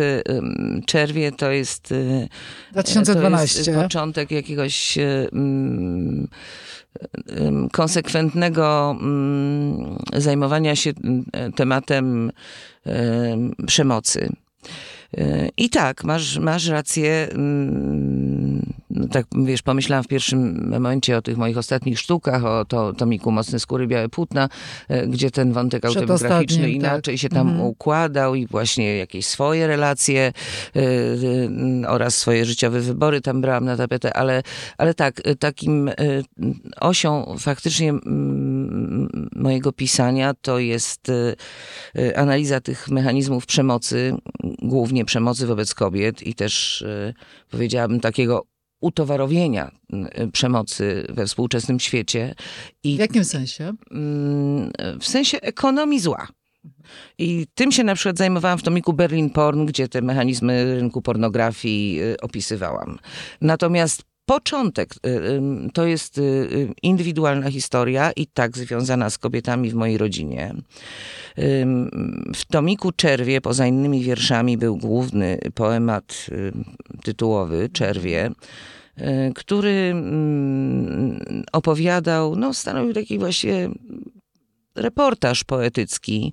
Czerwie 0.87 1.33
to 1.33 1.51
jest 1.51 1.95
2012. 2.73 3.65
To 3.65 3.71
jest 3.71 3.83
początek 3.83 4.31
jakiegoś 4.31 4.99
konsekwentnego 7.73 8.97
zajmowania 10.17 10.77
się 10.77 10.93
tematem 11.57 12.33
przemocy. 13.67 14.29
I 15.57 15.71
tak, 15.71 16.05
masz, 16.05 16.39
masz 16.39 16.67
rację. 16.67 17.29
Tak, 19.11 19.27
wiesz, 19.45 19.63
pomyślałam 19.63 20.05
w 20.05 20.09
pierwszym 20.09 20.71
momencie 20.71 21.17
o 21.17 21.23
tych 21.23 21.37
moich 21.37 21.59
ostatnich 21.59 21.99
sztukach, 21.99 22.45
o 22.45 22.65
to, 22.65 22.93
tomiku 22.93 23.31
Mocne 23.31 23.59
Skóry, 23.59 23.87
Białe 23.87 24.09
Płótna, 24.09 24.49
e, 24.89 25.07
gdzie 25.07 25.31
ten 25.31 25.53
wątek 25.53 25.85
autobiograficzny 25.85 26.63
tak. 26.63 26.71
inaczej 26.71 27.15
tak. 27.15 27.21
się 27.21 27.29
tam 27.29 27.49
mhm. 27.49 27.67
układał 27.67 28.35
i 28.35 28.47
właśnie 28.47 28.97
jakieś 28.97 29.27
swoje 29.27 29.67
relacje 29.67 30.33
y, 30.77 30.81
y, 30.81 31.89
oraz 31.89 32.17
swoje 32.17 32.45
życiowe 32.45 32.81
wybory 32.81 33.21
tam 33.21 33.41
brałam 33.41 33.65
na 33.65 33.77
tapetę, 33.77 34.17
ale, 34.17 34.43
ale 34.79 34.95
tak, 34.95 35.21
takim 35.39 35.89
y, 35.89 35.95
osią 36.81 37.37
faktycznie 37.39 37.95
mojego 39.37 39.73
pisania 39.73 40.35
to 40.41 40.59
jest 40.59 41.13
analiza 42.17 42.61
tych 42.61 42.89
mechanizmów 42.89 43.47
przemocy, 43.47 44.15
głównie 44.63 45.05
przemocy 45.05 45.47
wobec 45.47 45.75
kobiet 45.75 46.23
i 46.23 46.35
też 46.35 46.85
powiedziałabym 47.51 48.01
takiego 48.01 48.50
utowarowienia 48.81 49.71
y, 50.19 50.31
przemocy 50.33 51.07
we 51.09 51.27
współczesnym 51.27 51.81
świecie. 51.81 52.35
I, 52.85 52.97
w 52.97 52.99
jakim 52.99 53.25
sensie? 53.25 53.73
Mm, 53.91 54.71
w 55.01 55.07
sensie 55.07 55.41
ekonomii 55.41 56.01
zła. 56.01 56.29
I 57.19 57.47
tym 57.55 57.73
się 57.73 57.85
na 57.85 57.95
przykład 57.95 58.19
zajmowałam 58.19 58.59
w 58.59 58.63
tomiku 58.63 58.93
Berlin 58.93 59.31
Porn, 59.31 59.67
gdzie 59.67 59.89
te 59.89 60.03
mechanizmy 60.03 60.75
rynku 60.75 61.03
pornografii 61.03 62.03
y, 62.03 62.17
opisywałam. 62.21 62.99
Natomiast 63.41 64.10
początek 64.31 64.95
y, 65.07 65.41
to 65.73 65.87
jest 65.87 66.21
indywidualna 66.83 67.51
historia 67.51 68.13
i 68.17 68.27
tak 68.27 68.59
związana 68.59 69.11
z 69.11 69.19
kobietami 69.19 69.71
w 69.71 69.75
mojej 69.75 69.99
rodzinie. 69.99 70.55
W 72.35 72.45
tomiku 72.51 72.93
Czerwie, 72.93 73.41
poza 73.41 73.67
innymi 73.67 74.03
wierszami, 74.03 74.59
był 74.59 74.77
główny 74.77 75.39
poemat 75.55 76.27
tytułowy 77.03 77.69
Czerwie 77.73 78.31
y, 78.99 79.03
który 79.35 79.71
mm, 79.71 81.45
opowiadał, 81.53 82.37
no 82.37 82.55
stanowił 82.55 82.95
taki 82.95 83.19
właśnie 83.19 83.71
reportaż 84.75 85.45
poetycki 85.45 86.33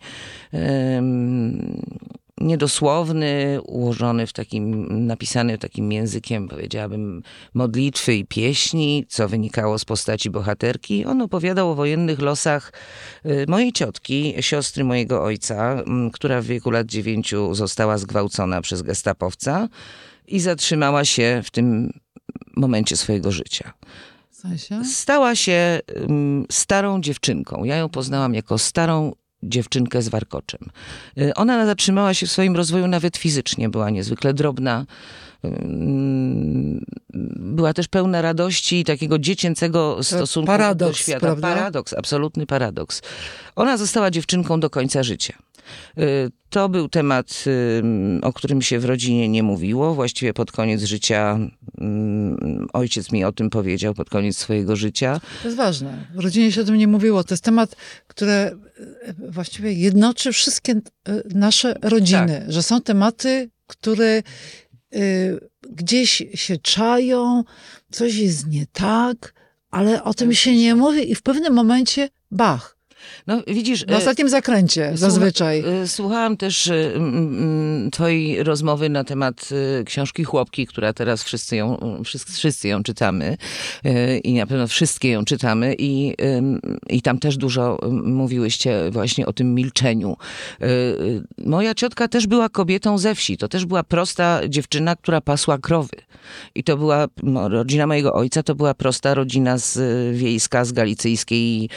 niedosłowny, 2.41 3.59
ułożony 3.65 4.27
w 4.27 4.33
takim, 4.33 4.87
napisany 5.07 5.57
takim 5.57 5.91
językiem, 5.91 6.47
powiedziałabym, 6.47 7.23
modlitwy 7.53 8.15
i 8.15 8.25
pieśni, 8.25 9.05
co 9.09 9.27
wynikało 9.27 9.79
z 9.79 9.85
postaci 9.85 10.29
bohaterki. 10.29 11.05
On 11.05 11.21
opowiadał 11.21 11.71
o 11.71 11.75
wojennych 11.75 12.19
losach 12.19 12.73
y, 13.25 13.45
mojej 13.47 13.73
ciotki, 13.73 14.33
siostry 14.39 14.83
mojego 14.83 15.23
ojca, 15.23 15.83
która 16.13 16.41
w 16.41 16.45
wieku 16.45 16.71
lat 16.71 16.87
dziewięciu 16.87 17.55
została 17.55 17.97
zgwałcona 17.97 18.61
przez 18.61 18.81
gestapowca 18.81 19.69
i 20.27 20.39
zatrzymała 20.39 21.05
się 21.05 21.41
w 21.45 21.51
tym 21.51 21.93
momencie 22.55 22.97
swojego 22.97 23.31
życia. 23.31 23.73
Stała 24.83 25.35
się 25.35 25.79
starą 26.51 27.01
dziewczynką. 27.01 27.63
Ja 27.63 27.75
ją 27.75 27.89
poznałam 27.89 28.33
jako 28.33 28.57
starą 28.57 29.13
dziewczynkę 29.43 30.01
z 30.01 30.09
warkoczem. 30.09 30.59
Y, 31.17 31.33
ona 31.33 31.65
zatrzymała 31.65 32.13
się 32.13 32.27
w 32.27 32.31
swoim 32.31 32.55
rozwoju 32.55 32.87
nawet 32.87 33.17
fizycznie, 33.17 33.69
była 33.69 33.89
niezwykle 33.89 34.33
drobna. 34.33 34.85
Była 37.35 37.73
też 37.73 37.87
pełna 37.87 38.21
radości 38.21 38.79
i 38.79 38.83
takiego 38.83 39.19
dziecięcego 39.19 40.03
stosunku 40.03 40.47
paradoks, 40.47 40.97
do 40.97 41.03
świata. 41.03 41.19
Prawda? 41.19 41.47
Paradoks, 41.55 41.93
absolutny 41.93 42.45
paradoks. 42.45 43.01
Ona 43.55 43.77
została 43.77 44.11
dziewczynką 44.11 44.59
do 44.59 44.69
końca 44.69 45.03
życia. 45.03 45.33
Y, 45.97 46.31
to 46.49 46.69
był 46.69 46.89
temat, 46.89 47.43
o 48.21 48.33
którym 48.33 48.61
się 48.61 48.79
w 48.79 48.85
rodzinie 48.85 49.29
nie 49.29 49.43
mówiło. 49.43 49.95
Właściwie 49.95 50.33
pod 50.33 50.51
koniec 50.51 50.83
życia 50.83 51.39
ojciec 52.73 53.11
mi 53.11 53.23
o 53.23 53.31
tym 53.31 53.49
powiedział, 53.49 53.93
pod 53.93 54.09
koniec 54.09 54.37
swojego 54.37 54.75
życia. 54.75 55.21
To 55.41 55.47
jest 55.47 55.57
ważne. 55.57 56.07
W 56.15 56.19
rodzinie 56.19 56.51
się 56.51 56.61
o 56.61 56.63
tym 56.63 56.77
nie 56.77 56.87
mówiło. 56.87 57.23
To 57.23 57.33
jest 57.33 57.43
temat, 57.43 57.75
który 58.07 58.57
właściwie 59.29 59.73
jednoczy 59.73 60.31
wszystkie 60.31 60.71
e, 60.73 60.81
nasze 61.25 61.75
rodziny. 61.81 62.39
Tak. 62.39 62.51
Że 62.51 62.63
są 62.63 62.81
tematy, 62.81 63.49
które 63.67 64.23
y, 64.95 65.39
gdzieś 65.69 66.23
się 66.33 66.57
czają, 66.57 67.43
coś 67.91 68.15
jest 68.15 68.47
nie 68.47 68.65
tak, 68.71 69.33
ale 69.71 70.03
o 70.03 70.13
tym 70.13 70.33
się 70.33 70.55
nie 70.55 70.75
mówi 70.75 71.11
i 71.11 71.15
w 71.15 71.21
pewnym 71.21 71.53
momencie 71.53 72.09
bach 72.31 72.76
no 73.27 73.43
widzisz... 73.47 73.85
W 73.85 73.91
ostatnim 73.91 74.29
zakręcie 74.29 74.91
zazwyczaj. 74.93 75.63
E, 75.83 75.87
słuchałam 75.87 76.37
też 76.37 76.67
e, 76.67 76.91
twojej 77.91 78.43
rozmowy 78.43 78.89
na 78.89 79.03
temat 79.03 79.49
e, 79.79 79.83
książki 79.83 80.23
Chłopki, 80.23 80.67
która 80.67 80.93
teraz 80.93 81.23
wszyscy 81.23 81.55
ją, 81.55 81.77
wszyscy, 82.05 82.33
wszyscy 82.33 82.67
ją 82.67 82.83
czytamy 82.83 83.37
i 84.23 84.33
na 84.33 84.47
pewno 84.47 84.67
wszystkie 84.67 85.11
ją 85.11 85.25
czytamy 85.25 85.75
i, 85.79 86.15
i 86.89 87.01
tam 87.01 87.19
też 87.19 87.37
dużo 87.37 87.79
mówiłyście 88.03 88.91
właśnie 88.91 89.25
o 89.25 89.33
tym 89.33 89.55
milczeniu. 89.55 90.17
Moja 91.37 91.75
ciotka 91.75 92.07
też 92.07 92.27
była 92.27 92.49
kobietą 92.49 92.97
ze 92.97 93.15
wsi. 93.15 93.37
To 93.37 93.47
też 93.47 93.65
była 93.65 93.83
prosta 93.83 94.41
dziewczyna, 94.49 94.95
która 94.95 95.21
pasła 95.21 95.57
krowy. 95.57 95.95
I 96.55 96.63
to 96.63 96.77
była 96.77 97.07
rodzina 97.49 97.87
mojego 97.87 98.13
ojca, 98.13 98.43
to 98.43 98.55
była 98.55 98.73
prosta 98.73 99.13
rodzina 99.13 99.57
z 99.57 99.79
wiejska, 100.17 100.65
z 100.65 100.71
galicyjskiej 100.71 101.69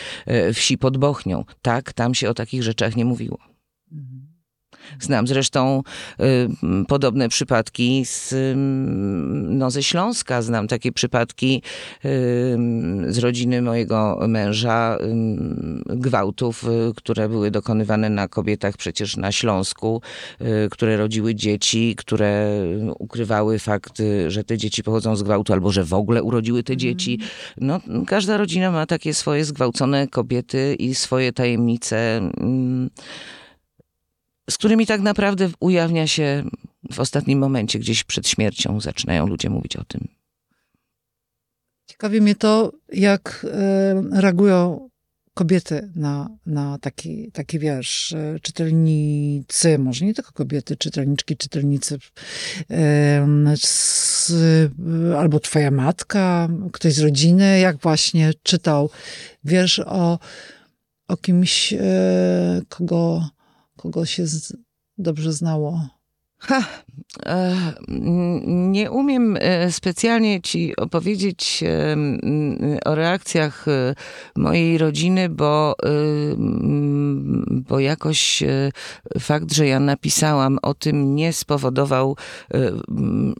wsi 0.55 0.79
pod 0.79 0.97
Bochnią. 1.21 1.45
Tak, 1.63 1.93
tam 1.93 2.15
się 2.15 2.31
o 2.31 2.35
takich 2.35 2.63
rzeczach 2.63 2.97
nie 2.97 3.05
mówiło. 3.05 3.39
Znam 5.01 5.27
zresztą 5.27 5.83
y, 6.21 6.49
podobne 6.89 7.29
przypadki 7.29 8.05
z, 8.05 8.33
y, 8.33 8.55
no, 9.49 9.71
ze 9.71 9.83
Śląska. 9.83 10.43
Znam 10.43 10.69
takie 10.69 10.93
przypadki 10.93 11.63
y, 12.05 12.09
z 13.09 13.19
rodziny 13.19 13.63
mojego 13.63 14.21
męża, 14.29 14.99
gwałtów, 15.87 16.65
które 16.97 17.29
były 17.29 17.51
dokonywane 17.51 18.11
na 18.11 18.29
kobietach 18.29 18.77
przecież 18.77 19.17
na 19.17 19.33
Śląsku, 19.33 20.03
które 20.71 20.97
rodziły 20.97 21.35
dzieci, 21.35 21.95
które 21.97 22.51
ukrywały 22.99 23.59
fakt, 23.59 24.03
że 24.29 24.45
te 24.45 24.59
dzieci 24.59 24.83
pochodzą 24.83 25.17
z 25.17 25.23
gwałtu 25.23 25.53
albo 25.53 25.71
że 25.71 25.85
w 25.85 25.95
ogóle 25.95 26.23
urodziły 26.23 26.63
te 26.63 26.77
dzieci. 26.77 27.19
No, 27.57 27.81
każda 28.07 28.37
rodzina 28.37 28.71
ma 28.71 28.87
takie 28.87 29.15
swoje 29.15 29.45
zgwałcone 29.45 30.09
kobiety 30.09 30.77
i 30.79 30.95
swoje 30.95 31.33
tajemnice 31.33 32.21
z 34.51 34.59
którymi 34.59 34.87
tak 34.87 35.01
naprawdę 35.01 35.51
ujawnia 35.61 36.07
się 36.07 36.45
w 36.93 37.01
ostatnim 37.01 37.39
momencie, 37.39 37.79
gdzieś 37.79 38.05
przed 38.05 38.29
śmiercią, 38.29 38.81
zaczynają 38.81 39.27
ludzie 39.27 39.51
mówić 39.51 39.77
o 39.77 39.85
tym. 39.85 40.09
Ciekawi 41.87 42.21
mnie 42.21 42.35
to, 42.35 42.73
jak 42.93 43.47
e, 43.53 44.21
reagują 44.21 44.91
kobiety 45.35 45.91
na, 45.97 46.31
na 46.47 46.79
taki, 46.79 47.31
taki 47.33 47.59
wiersz. 47.59 48.13
E, 48.13 48.41
czytelnicy, 48.43 49.79
może 49.79 50.05
nie 50.05 50.15
tylko 50.15 50.33
kobiety, 50.33 50.77
czytelniczki, 50.77 51.37
czytelnicy, 51.37 51.99
e, 52.71 53.27
albo 55.19 55.41
twoja 55.41 55.71
matka, 55.71 56.49
ktoś 56.73 56.95
z 56.95 56.99
rodziny, 56.99 57.59
jak 57.59 57.77
właśnie 57.77 58.33
czytał 58.43 58.91
wiersz 59.45 59.79
o, 59.79 60.19
o 61.09 61.17
kimś, 61.17 61.75
kogo 62.69 63.31
kogo 63.81 64.07
się 64.07 64.27
z, 64.27 64.57
dobrze 64.99 65.33
znało? 65.33 65.81
Ha, 66.39 66.65
e, 67.27 67.57
nie 68.47 68.91
umiem 68.91 69.37
e, 69.41 69.73
specjalnie 69.73 70.41
ci 70.41 70.77
opowiedzieć 70.77 71.65
e, 71.67 71.97
o 72.85 72.95
reakcjach 72.95 73.67
mojej 74.37 74.79
rodziny, 74.79 75.29
bo, 75.29 75.77
bo 77.49 77.81
jakoś 77.81 78.43
fakt, 79.21 79.53
że 79.53 79.67
ja 79.67 79.81
napisałam 79.81 80.59
o 80.63 80.75
tym, 80.75 81.15
nie 81.15 81.33
spowodował 81.33 82.17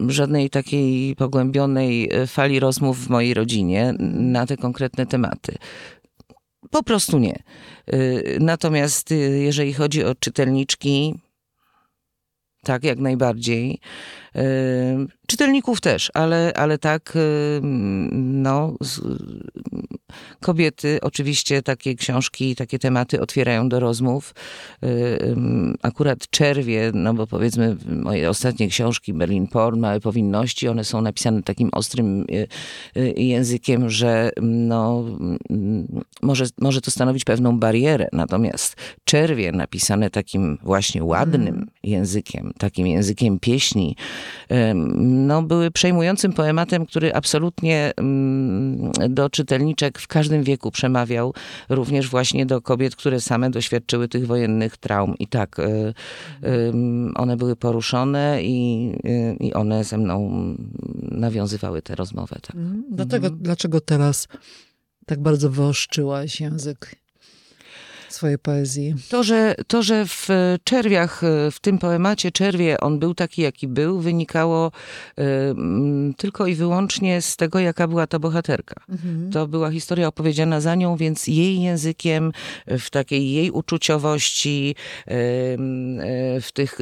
żadnej 0.07 0.49
takiej 0.49 1.15
pogłębionej 1.15 2.09
fali 2.27 2.59
rozmów 2.59 3.05
w 3.05 3.09
mojej 3.09 3.33
rodzinie 3.33 3.93
na 4.13 4.45
te 4.45 4.57
konkretne 4.57 5.05
tematy. 5.05 5.55
Po 6.69 6.83
prostu 6.83 7.19
nie. 7.19 7.43
Y, 7.93 8.37
natomiast 8.41 9.11
y, 9.11 9.15
jeżeli 9.15 9.73
chodzi 9.73 10.03
o 10.03 10.15
czytelniczki, 10.15 11.19
tak, 12.63 12.83
jak 12.83 12.99
najbardziej. 12.99 13.79
Czytelników 15.27 15.81
też, 15.81 16.11
ale, 16.13 16.53
ale 16.55 16.77
tak, 16.77 17.17
no, 18.11 18.75
kobiety 20.39 20.99
oczywiście 21.01 21.61
takie 21.61 21.95
książki, 21.95 22.55
takie 22.55 22.79
tematy 22.79 23.21
otwierają 23.21 23.69
do 23.69 23.79
rozmów. 23.79 24.35
Akurat 25.81 26.29
Czerwie, 26.29 26.91
no 26.93 27.13
bo 27.13 27.27
powiedzmy 27.27 27.77
moje 27.87 28.29
ostatnie 28.29 28.67
książki, 28.67 29.13
Berlin 29.13 29.47
Porn, 29.47 29.79
Małe 29.79 29.99
Powinności, 29.99 30.67
one 30.67 30.83
są 30.83 31.01
napisane 31.01 31.43
takim 31.43 31.69
ostrym 31.71 32.25
językiem, 33.17 33.89
że 33.89 34.31
no, 34.41 35.05
może, 36.21 36.45
może 36.61 36.81
to 36.81 36.91
stanowić 36.91 37.23
pewną 37.23 37.59
barierę. 37.59 38.07
Natomiast 38.13 38.75
Czerwie 39.03 39.51
napisane 39.51 40.09
takim 40.09 40.57
właśnie 40.63 41.03
ładnym 41.03 41.53
mm. 41.53 41.67
językiem, 41.83 42.53
takim 42.57 42.87
językiem 42.87 43.39
pieśni, 43.39 43.95
no, 44.95 45.41
były 45.41 45.71
przejmującym 45.71 46.33
poematem, 46.33 46.85
który 46.85 47.13
absolutnie 47.13 47.91
mm, 47.97 48.91
do 49.09 49.29
czytelniczek 49.29 49.99
w 49.99 50.07
każdym 50.07 50.43
wieku 50.43 50.71
przemawiał, 50.71 51.33
również 51.69 52.09
właśnie 52.09 52.45
do 52.45 52.61
kobiet, 52.61 52.95
które 52.95 53.21
same 53.21 53.49
doświadczyły 53.49 54.07
tych 54.07 54.27
wojennych 54.27 54.77
traum. 54.77 55.15
I 55.19 55.27
tak, 55.27 55.59
e, 55.59 55.93
one 57.15 57.37
były 57.37 57.55
poruszone 57.55 58.43
i, 58.43 58.91
e, 59.03 59.33
i 59.33 59.53
one 59.53 59.83
ze 59.83 59.97
mną 59.97 60.31
nawiązywały 61.11 61.81
tę 61.81 61.95
rozmowę. 61.95 62.35
Tak. 62.41 62.55
Mhm. 62.55 62.83
Dlatego, 62.91 63.27
mhm. 63.27 63.43
Dlaczego 63.43 63.81
teraz 63.81 64.27
tak 65.05 65.19
bardzo 65.19 65.49
wyoszczyłaś 65.49 66.41
język 66.41 67.00
swojej 68.13 68.39
poezji. 68.39 68.95
To 69.09 69.23
że, 69.23 69.55
to, 69.67 69.83
że 69.83 70.05
w 70.05 70.27
czerwiach, 70.63 71.21
w 71.51 71.59
tym 71.59 71.77
poemacie 71.77 72.31
Czerwie 72.31 72.79
on 72.79 72.99
był 72.99 73.13
taki, 73.13 73.41
jaki 73.41 73.67
był, 73.67 73.99
wynikało 73.99 74.71
y, 75.19 75.23
tylko 76.17 76.47
i 76.47 76.55
wyłącznie 76.55 77.21
z 77.21 77.35
tego, 77.35 77.59
jaka 77.59 77.87
była 77.87 78.07
ta 78.07 78.19
bohaterka. 78.19 78.75
Mhm. 78.89 79.31
To 79.31 79.47
była 79.47 79.71
historia 79.71 80.07
opowiedziana 80.07 80.61
za 80.61 80.75
nią, 80.75 80.95
więc 80.95 81.27
jej 81.27 81.61
językiem, 81.61 82.31
w 82.67 82.89
takiej 82.89 83.31
jej 83.31 83.51
uczuciowości, 83.51 84.75
y, 85.07 85.11
y, 85.13 86.41
w 86.41 86.51
tych 86.53 86.77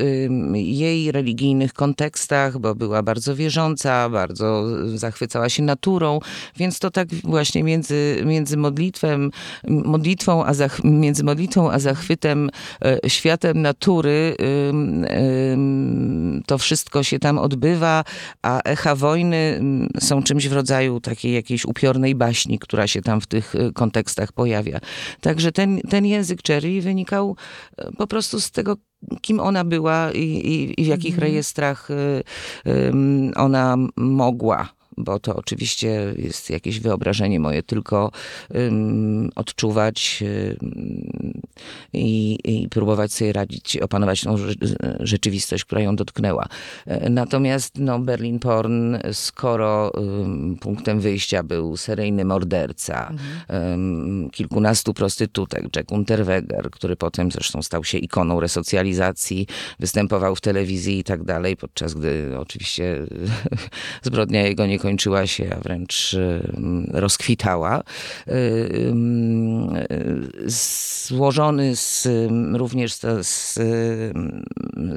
jej 0.53 1.11
religijnych 1.11 1.73
kontekstach, 1.73 2.59
bo 2.59 2.75
była 2.75 3.03
bardzo 3.03 3.35
wierząca, 3.35 4.09
bardzo 4.09 4.65
zachwycała 4.97 5.49
się 5.49 5.63
naturą, 5.63 6.19
więc 6.57 6.79
to 6.79 6.91
tak 6.91 7.07
właśnie 7.23 7.63
między, 7.63 8.21
między 8.25 8.57
modlitwem, 8.57 9.31
modlitwą, 9.67 10.45
a 10.45 10.53
zach, 10.53 10.83
między 10.83 11.18
między 11.19 11.23
modlitwą 11.23 11.71
a 11.71 11.79
zachwytem 11.79 12.49
e, 12.81 13.09
światem 13.09 13.61
natury 13.61 14.35
to 16.45 16.57
wszystko 16.57 17.03
się 17.03 17.19
tam 17.19 17.37
odbywa, 17.37 18.03
a 18.41 18.61
echa 18.61 18.95
wojny 18.95 19.61
są 19.99 20.23
czymś 20.23 20.47
w 20.47 20.53
rodzaju 20.53 20.99
takiej 20.99 21.33
jakiejś 21.33 21.65
upiornej 21.65 22.15
baśni, 22.15 22.59
która 22.59 22.87
się 22.87 23.01
tam 23.01 23.21
w 23.21 23.27
tych 23.27 23.55
e, 23.55 23.71
kontekstach 23.71 24.31
pojawia. 24.31 24.79
Także 25.21 25.51
ten, 25.51 25.81
ten 25.89 26.05
język 26.05 26.39
Cherry 26.47 26.81
wynikał 26.81 27.35
e, 27.77 27.91
po 27.91 28.07
prostu 28.07 28.39
z 28.39 28.51
tego, 28.51 28.77
kim 29.21 29.39
ona 29.39 29.63
była 29.63 30.11
i, 30.11 30.19
i, 30.19 30.81
i 30.81 30.83
w 30.83 30.87
jakich 30.87 31.13
mhm. 31.13 31.21
rejestrach 31.21 31.89
ona 33.35 33.77
mogła 33.95 34.78
bo 34.99 35.19
to 35.19 35.35
oczywiście 35.35 36.13
jest 36.17 36.49
jakieś 36.49 36.79
wyobrażenie 36.79 37.39
moje, 37.39 37.63
tylko 37.63 38.11
um, 38.49 39.29
odczuwać 39.35 40.23
um, 40.61 41.41
i, 41.93 42.37
i, 42.43 42.69
próbować 42.69 43.13
sobie 43.13 43.33
radzić, 43.33 43.77
opanować 43.77 44.21
tą 44.21 44.35
rzeczywistość, 44.99 45.65
która 45.65 45.81
ją 45.81 45.95
dotknęła. 45.95 46.47
E, 46.85 47.09
natomiast 47.09 47.77
no, 47.77 47.99
Berlin 47.99 48.39
Porn, 48.39 48.95
skoro 49.13 49.91
um, 49.91 50.57
punktem 50.61 50.99
wyjścia 50.99 51.43
był 51.43 51.77
seryjny 51.77 52.25
morderca, 52.25 53.09
mhm. 53.09 54.29
kilkunastu 54.29 54.93
prostytutek, 54.93 55.75
Jack 55.75 55.91
Unterweger, 55.91 56.71
który 56.71 56.95
potem 56.95 57.31
zresztą 57.31 57.61
stał 57.61 57.83
się 57.83 57.97
ikoną 57.97 58.39
resocjalizacji, 58.39 59.47
występował 59.79 60.35
w 60.35 60.41
telewizji 60.41 60.99
i 60.99 61.03
tak 61.03 61.23
dalej, 61.23 61.57
podczas 61.57 61.93
gdy 61.93 62.39
oczywiście 62.39 63.05
zbrodnia 64.03 64.41
jego 64.41 64.65
nie 64.65 64.79
kończyła 64.89 65.27
się, 65.27 65.49
a 65.57 65.59
wręcz 65.59 66.15
rozkwitała. 66.91 67.83
Y, 68.27 68.93
złożony 70.45 71.75
z, 71.75 72.07
również 72.53 72.93
z, 73.21 73.53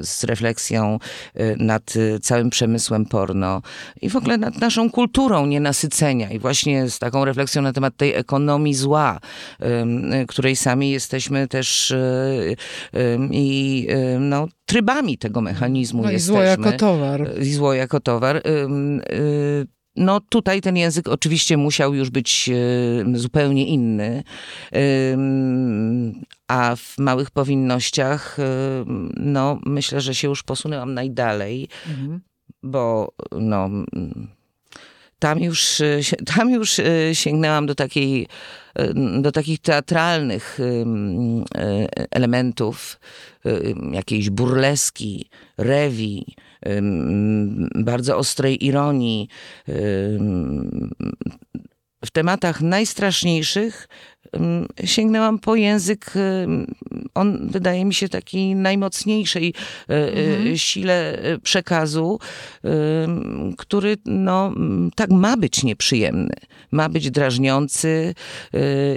z 0.01 0.23
refleksją 0.23 0.99
y, 1.39 1.55
nad 1.59 1.93
całym 2.21 2.49
przemysłem 2.49 3.05
porno 3.05 3.61
i 4.01 4.09
w 4.09 4.15
ogóle 4.15 4.37
nad 4.37 4.57
naszą 4.57 4.89
kulturą 4.89 5.45
nienasycenia 5.45 6.29
i 6.29 6.39
właśnie 6.39 6.89
z 6.89 6.99
taką 6.99 7.25
refleksją 7.25 7.61
na 7.61 7.73
temat 7.73 7.97
tej 7.97 8.13
ekonomii 8.13 8.73
zła, 8.73 9.19
której 10.27 10.55
sami 10.55 10.91
jesteśmy 10.91 11.47
też 11.47 11.91
y, 11.91 12.55
i 13.31 13.87
no, 14.19 14.47
trybami 14.65 15.17
tego 15.17 15.41
mechanizmu 15.41 16.03
no 16.03 16.11
jesteśmy. 16.11 16.33
I 16.33 16.37
zło 16.37 16.43
jako 16.43 16.71
towar. 16.71 17.29
I 17.41 17.53
zło 17.53 17.73
jako 17.73 17.99
towar. 17.99 18.41
No 19.95 20.19
tutaj 20.19 20.61
ten 20.61 20.77
język 20.77 21.07
oczywiście 21.07 21.57
musiał 21.57 21.93
już 21.93 22.09
być 22.09 22.49
e, 22.49 23.17
zupełnie 23.19 23.65
inny, 23.65 24.23
a 26.47 26.75
w 26.75 26.97
małych 26.97 27.31
powinnościach, 27.31 28.39
e, 28.39 28.43
no 29.15 29.59
myślę, 29.65 30.01
że 30.01 30.15
się 30.15 30.27
już 30.27 30.43
posunęłam 30.43 30.93
najdalej, 30.93 31.67
mhm. 31.89 32.21
bo 32.63 33.13
no 33.31 33.69
tam 35.19 35.39
już, 35.39 35.81
e, 35.81 35.99
tam 36.35 36.49
już 36.49 36.81
sięgnęłam 37.13 37.65
do 37.65 37.75
takiej, 37.75 38.27
do 39.21 39.31
takich 39.31 39.59
teatralnych 39.59 40.59
elementów, 42.11 42.99
jakiejś 43.91 44.29
burleski, 44.29 45.29
rewi, 45.57 46.35
bardzo 47.75 48.17
ostrej 48.17 48.65
ironii, 48.65 49.29
w 52.05 52.11
tematach 52.11 52.61
najstraszniejszych 52.61 53.87
sięgnęłam 54.85 55.39
po 55.39 55.55
język, 55.55 56.13
on 57.13 57.47
wydaje 57.51 57.85
mi 57.85 57.93
się 57.93 58.09
taki 58.09 58.55
najmocniejszej 58.55 59.53
y, 59.89 59.93
y, 59.93 60.33
Mhm. 60.33 60.57
sile 60.57 61.25
y, 61.25 61.39
przekazu, 61.39 62.19
który 63.57 63.97
no, 64.05 64.53
tak 64.95 65.09
ma 65.09 65.37
być 65.37 65.63
nieprzyjemny, 65.63 66.35
ma 66.71 66.89
być 66.89 67.11
drażniący 67.11 68.15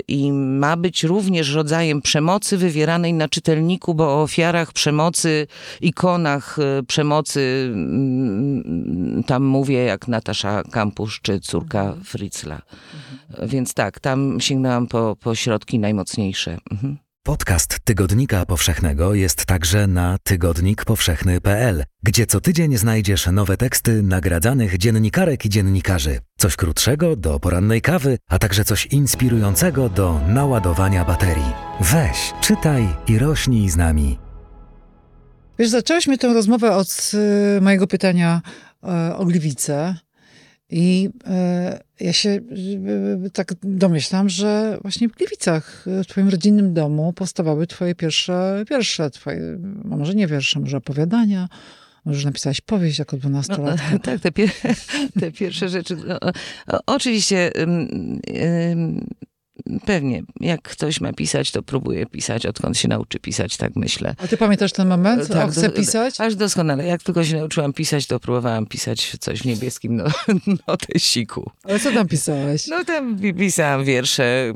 i 0.09 0.33
ma 0.33 0.77
być 0.77 1.05
również 1.05 1.55
rodzajem 1.55 2.03
przemocy 2.03 2.57
wywieranej 2.57 3.13
na 3.13 3.29
czytelniku, 3.29 3.95
bo 3.95 4.05
o 4.05 4.23
ofiarach 4.23 4.73
przemocy, 4.73 5.47
ikonach 5.81 6.57
przemocy 6.87 7.71
mm, 7.75 9.25
tam 9.27 9.45
mówię 9.45 9.85
jak 9.85 10.09
Natasza 10.09 10.63
Kampusz 10.63 11.21
czy 11.23 11.41
córka 11.41 11.95
Fritzla. 12.05 12.63
Więc 13.43 13.75
tak, 13.75 14.01
tam 14.01 14.41
sięgnęłam 14.41 14.87
po, 14.87 15.17
po 15.27 15.35
środki 15.35 15.79
najmocniejsze. 15.79 16.59
Mhm. 16.71 16.99
Podcast 17.23 17.79
Tygodnika 17.85 18.47
Powszechnego 18.47 19.15
jest 19.15 19.47
także 19.47 19.87
na 19.87 20.19
tygodnikpowszechny.pl, 20.23 21.85
gdzie 22.03 22.27
co 22.27 22.41
tydzień 22.41 22.77
znajdziesz 22.77 23.27
nowe 23.27 23.57
teksty 23.57 24.03
nagradzanych 24.03 24.79
dziennikarek 24.79 25.45
i 25.45 25.49
dziennikarzy. 25.49 26.19
Coś 26.39 26.57
krótszego 26.57 27.17
do 27.17 27.41
porannej 27.41 27.83
kawy, 27.83 28.19
a 28.29 28.39
także 28.39 28.65
coś 28.65 28.87
inspirującego 28.87 29.89
do 29.89 30.21
naładowania 30.29 31.05
baterii. 31.05 31.53
Weź, 31.81 32.33
czytaj 32.41 32.89
i 33.09 33.19
rośnij 33.19 33.71
z 33.71 33.77
nami. 33.77 34.19
Wiesz, 35.59 35.69
zaczęłyśmy 35.69 36.19
tę 36.19 36.35
rozmowę 36.35 36.77
od 36.77 37.13
y, 37.59 37.61
mojego 37.61 37.87
pytania 37.87 38.43
y, 38.85 39.17
o 39.17 39.25
Gliwice. 39.25 40.06
I 40.71 41.11
y, 42.01 42.05
ja 42.05 42.13
się 42.13 42.41
tak 43.33 43.55
domyślam, 43.63 44.29
że 44.29 44.79
właśnie 44.83 45.09
w 45.09 45.13
Gliwicach, 45.13 45.85
y, 45.87 46.05
w 46.05 46.07
twoim 46.07 46.29
rodzinnym 46.29 46.75
domu 46.75 47.13
powstawały 47.13 47.67
twoje 47.67 47.95
pierwsze 47.95 48.65
wiersze, 48.71 49.11
twoje, 49.11 49.41
no 49.85 49.97
może 49.97 50.15
nie 50.15 50.27
wiersze, 50.27 50.61
może 50.61 50.77
opowiadania, 50.77 51.49
może 52.05 52.27
napisałaś 52.27 52.61
powieść 52.61 52.99
jako 52.99 53.17
dwunastolatka. 53.17 53.91
No, 53.93 53.99
tak, 54.05 54.21
te, 54.21 54.33
pier 54.33 54.51
te 55.21 55.33
pierwsze 55.33 55.69
rzeczy. 55.69 55.97
No, 55.97 56.19
oczywiście, 56.87 57.53
pewnie, 59.87 60.23
jak 60.41 60.63
ktoś 60.63 61.01
ma 61.01 61.13
pisać, 61.13 61.51
to 61.51 61.63
próbuje 61.63 62.07
pisać, 62.07 62.47
odkąd 62.47 62.79
się 62.79 62.89
nauczy 62.89 63.19
pisać, 63.19 63.57
tak 63.57 63.77
myślę. 63.77 64.15
A 64.19 64.27
ty 64.27 64.37
pamiętasz 64.37 64.73
ten 64.73 64.89
moment? 64.89 65.29
Tak, 65.29 65.49
o, 65.49 65.53
chcę 65.53 65.69
do- 65.69 65.75
pisać? 65.77 66.21
Aż 66.21 66.35
doskonale. 66.37 66.87
Jak 66.87 67.03
tylko 67.03 67.25
się 67.25 67.37
nauczyłam 67.37 67.73
pisać, 67.73 68.07
to 68.07 68.21
próbowałam 68.21 68.67
pisać 68.67 69.17
coś 69.21 69.41
w 69.43 69.45
niebieskim 69.45 69.97
no, 69.97 70.05
notesiku. 70.69 71.51
Ale 71.65 71.81
co 71.81 71.93
tam 71.93 72.09
pisałeś? 72.09 72.67
No 72.67 72.85
tam 72.85 73.19
pi- 73.19 73.35
pisałam 73.35 73.85
wiersze. 73.85 74.53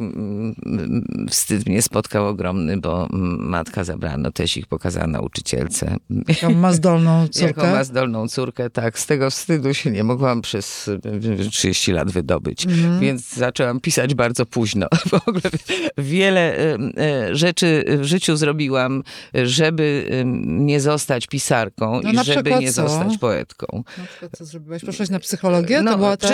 Wstyd 1.31 1.67
mnie 1.67 1.83
spotkał 1.83 2.27
ogromny, 2.29 2.77
bo 2.77 3.09
matka 3.39 3.85
zabrała 3.85 4.17
notesik, 4.17 4.67
pokazała 4.67 5.07
nauczycielce. 5.07 5.97
Jaką 6.29 6.55
ma 6.55 6.73
zdolną 6.73 7.21
Jaką 7.21 7.33
córkę? 7.55 7.73
ma 7.73 7.85
zdolną 7.85 8.29
córkę, 8.29 8.71
tak. 8.71 8.99
Z 8.99 9.07
tego 9.07 9.31
wstydu 9.31 9.75
się 9.75 9.91
nie 9.91 10.05
mogłam 10.05 10.43
przez 10.43 10.89
y, 10.89 11.01
30 11.51 11.93
lat 11.93 12.11
wydobyć. 12.11 12.67
Mhm. 12.67 13.01
Więc 13.01 13.35
zaczęłam 13.35 13.81
pisać 13.81 14.15
bardzo 14.15 14.47
późno. 14.47 14.87
W 15.09 15.15
ogóle 15.29 15.43
wiele 15.99 16.59
y, 16.59 16.79
y, 17.31 17.37
rzeczy 17.37 17.85
w 17.99 18.05
życiu 18.05 18.37
zrobiłam, 18.37 19.03
żeby 19.35 20.07
y, 20.13 20.23
nie 20.47 20.81
zostać 20.81 21.27
pisarką 21.27 22.01
No 22.05 22.23
i 22.23 22.25
żeby 22.25 22.51
nie 22.51 22.73
co? 22.73 22.89
zostać 22.89 23.19
poetką. 23.19 23.85
Na 23.99 24.05
przykład 24.05 24.33
co 24.39 24.45
zrobiłaś? 24.45 24.85
Poszłaś 24.85 25.11
na 25.11 25.19
psychologię? 25.19 25.83
No, 25.83 25.91
to 25.91 25.97
była 25.97 26.17
ta... 26.17 26.29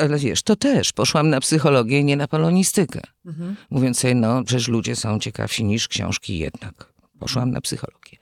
ale 0.00 0.18
wiesz, 0.18 0.42
to 0.42 0.56
też. 0.56 0.92
Poszłam 0.92 1.30
na 1.30 1.40
psychologię, 1.40 2.04
nie 2.04 2.16
na 2.16 2.28
polonistykę. 2.28 3.00
Mhm. 3.26 3.56
Mówiąc 3.70 3.98
sobie, 3.98 4.14
no 4.14 4.44
przecież 4.44 4.68
ludzie 4.68 4.96
są 4.96 5.18
ciekawsi 5.18 5.64
niż 5.64 5.88
książki 5.88 6.38
jednak. 6.38 6.95
Poszłam 7.18 7.50
na 7.50 7.60
psychologię. 7.60 8.18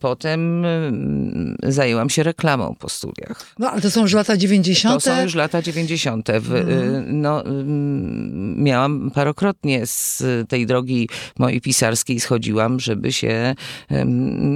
Potem 0.00 0.64
zajęłam 1.62 2.10
się 2.10 2.22
reklamą 2.22 2.74
po 2.78 2.88
studiach. 2.88 3.46
No, 3.58 3.70
ale 3.70 3.80
to 3.80 3.90
są 3.90 4.02
już 4.02 4.12
lata 4.12 4.36
90. 4.36 5.04
To 5.04 5.10
są 5.10 5.22
już 5.22 5.34
lata 5.34 5.62
90. 5.62 6.28
W, 6.40 6.52
y, 6.54 7.04
no, 7.06 7.42
miałam 8.56 9.10
parokrotnie 9.14 9.86
z 9.86 10.22
tej 10.48 10.66
drogi 10.66 11.08
mojej 11.38 11.60
pisarskiej 11.60 12.20
schodziłam, 12.20 12.80
żeby 12.80 13.12
się 13.12 13.54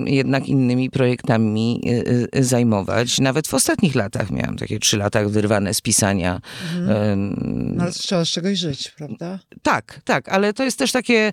jednak 0.07 0.47
innymi 0.49 0.91
projektami 0.91 1.81
y, 1.87 2.29
y, 2.39 2.45
zajmować. 2.45 3.19
Nawet 3.19 3.49
w 3.49 3.55
ostatnich 3.55 3.95
latach 3.95 4.31
miałam 4.31 4.57
takie 4.57 4.79
trzy 4.79 4.97
lata 4.97 5.29
wyrwane 5.29 5.75
z 5.75 5.81
pisania. 5.81 6.41
Ym, 7.13 7.75
No, 7.77 7.83
ale 7.83 7.93
trzeba 7.93 8.25
z 8.25 8.29
czegoś 8.29 8.59
żyć, 8.59 8.91
prawda? 8.91 9.39
tak, 9.63 10.01
tak, 10.05 10.29
ale 10.29 10.53
to 10.53 10.65
jest 10.65 10.79
też 10.79 10.93
takie 10.93 11.33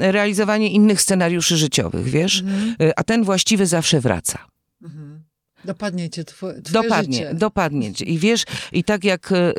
realizowanie 0.00 0.70
innych 0.70 1.00
scenariuszy 1.00 1.17
życiowych, 1.56 2.06
wiesz? 2.06 2.44
Y, 2.82 2.96
A 2.96 3.04
ten 3.04 3.24
właściwy 3.24 3.66
zawsze 3.66 4.00
wraca. 4.00 4.38
Mhm. 4.82 5.27
Dopadnie 5.64 6.10
cię 6.10 6.24
twoje, 6.24 6.62
twoje 6.62 6.82
Dopadnie, 6.82 7.18
życie. 7.18 7.34
dopadnie. 7.34 7.94
cię. 7.94 8.04
I 8.04 8.18
wiesz, 8.18 8.44
i 8.72 8.84
tak 8.84 9.04
jak 9.04 9.32
y, 9.32 9.36
y, 9.36 9.54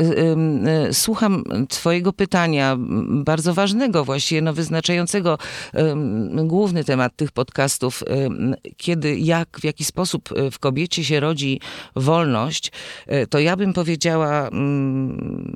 y, 0.89 0.93
słucham 0.93 1.43
twojego 1.69 2.13
pytania, 2.13 2.77
bardzo 3.09 3.53
ważnego 3.53 4.05
właściwie, 4.05 4.41
no 4.41 4.53
wyznaczającego 4.53 5.37
główny 6.43 6.83
temat 6.83 7.15
tych 7.15 7.31
podcastów, 7.31 8.03
kiedy, 8.77 9.19
jak, 9.19 9.59
w 9.59 9.63
jaki 9.63 9.85
sposób 9.85 10.31
y, 10.31 10.51
w 10.51 10.59
kobiecie 10.59 11.03
się 11.03 11.19
rodzi 11.19 11.59
wolność, 11.95 12.71
y, 13.11 13.27
to 13.27 13.39
ja 13.39 13.55
bym 13.55 13.73
powiedziała, 13.73 14.47
mm, 14.47 15.55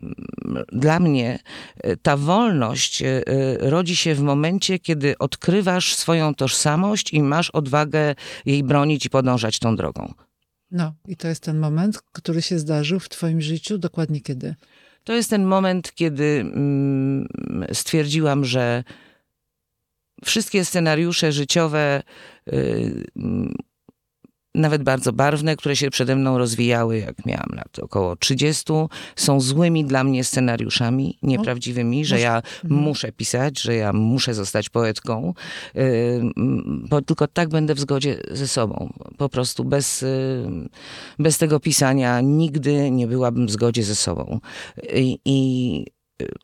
dla 0.72 1.00
mnie 1.00 1.40
y, 1.86 1.98
ta 1.98 2.18
wolność 2.18 3.04
rodzi 3.60 3.96
się 3.96 4.16
w 4.16 4.22
momencie, 4.22 4.80
kiedy 4.80 5.18
odkrywasz 5.18 5.96
swoją 5.96 6.36
tożsamość 6.36 7.14
i 7.14 7.24
masz 7.24 7.50
odwagę 7.50 8.16
jej 8.46 8.64
bronić 8.64 9.06
i 9.06 9.10
podążać 9.10 9.60
tą 9.60 9.76
drogą. 9.76 10.14
No 10.74 10.94
i 11.08 11.16
to 11.16 11.28
jest 11.28 11.44
ten 11.44 11.60
moment, 11.60 12.02
który 12.12 12.42
się 12.42 12.60
zdarzył 12.60 13.00
w 13.00 13.10
twoim 13.10 13.42
życiu. 13.42 13.78
Dokładnie 13.78 14.22
kiedy? 14.22 14.56
To 15.04 15.14
jest 15.14 15.30
ten 15.30 15.46
moment, 15.46 15.94
kiedy 15.96 16.24
mm, 16.24 17.28
stwierdziłam, 17.74 18.46
że 18.46 18.84
wszystkie 20.26 20.66
scenariusze 20.66 21.32
życiowe, 21.32 22.04
y, 22.54 23.06
mm, 23.16 23.56
nawet 24.56 24.84
bardzo 24.84 25.14
barwne, 25.14 25.56
które 25.56 25.76
się 25.76 25.90
przede 25.90 26.16
mną 26.16 26.38
rozwijały, 26.38 27.00
jak 27.00 27.26
miałam 27.26 27.50
lat 27.54 27.80
około 27.80 28.16
30, 28.16 28.74
są 29.16 29.42
złymi 29.42 29.86
dla 29.86 30.04
mnie 30.04 30.24
scenariuszami, 30.24 31.18
nieprawdziwymi, 31.22 32.06
że 32.06 32.20
ja 32.20 32.42
muszę 32.64 33.12
pisać, 33.12 33.62
że 33.62 33.76
ja 33.76 33.94
muszę 33.94 34.34
zostać 34.34 34.70
poetką, 34.70 35.34
bo 36.90 37.02
tylko 37.02 37.28
tak 37.28 37.50
będę 37.50 37.76
w 37.76 37.80
zgodzie 37.80 38.18
ze 38.32 38.48
sobą. 38.48 38.94
Po 39.18 39.30
prostu 39.30 39.64
bez, 39.64 40.06
bez 41.20 41.38
tego 41.38 41.60
pisania 41.60 42.22
nigdy 42.22 42.92
nie 42.92 43.08
byłabym 43.08 43.48
w 43.48 43.52
zgodzie 43.52 43.84
ze 43.84 43.96
sobą. 43.96 44.40
I, 44.94 45.20
i 45.26 45.86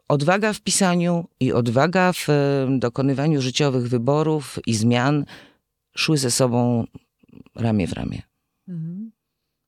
odwaga 0.08 0.54
w 0.54 0.62
pisaniu 0.62 1.26
i 1.40 1.54
odwaga 1.54 2.14
w 2.14 2.28
dokonywaniu 2.70 3.42
życiowych 3.42 3.90
wyborów 3.90 4.60
i 4.66 4.76
zmian 4.76 5.26
szły 5.98 6.18
ze 6.18 6.32
sobą 6.32 6.86
ramię 7.56 7.88
w 7.88 7.94
ramię. 7.94 8.22
Mhm. 8.68 9.12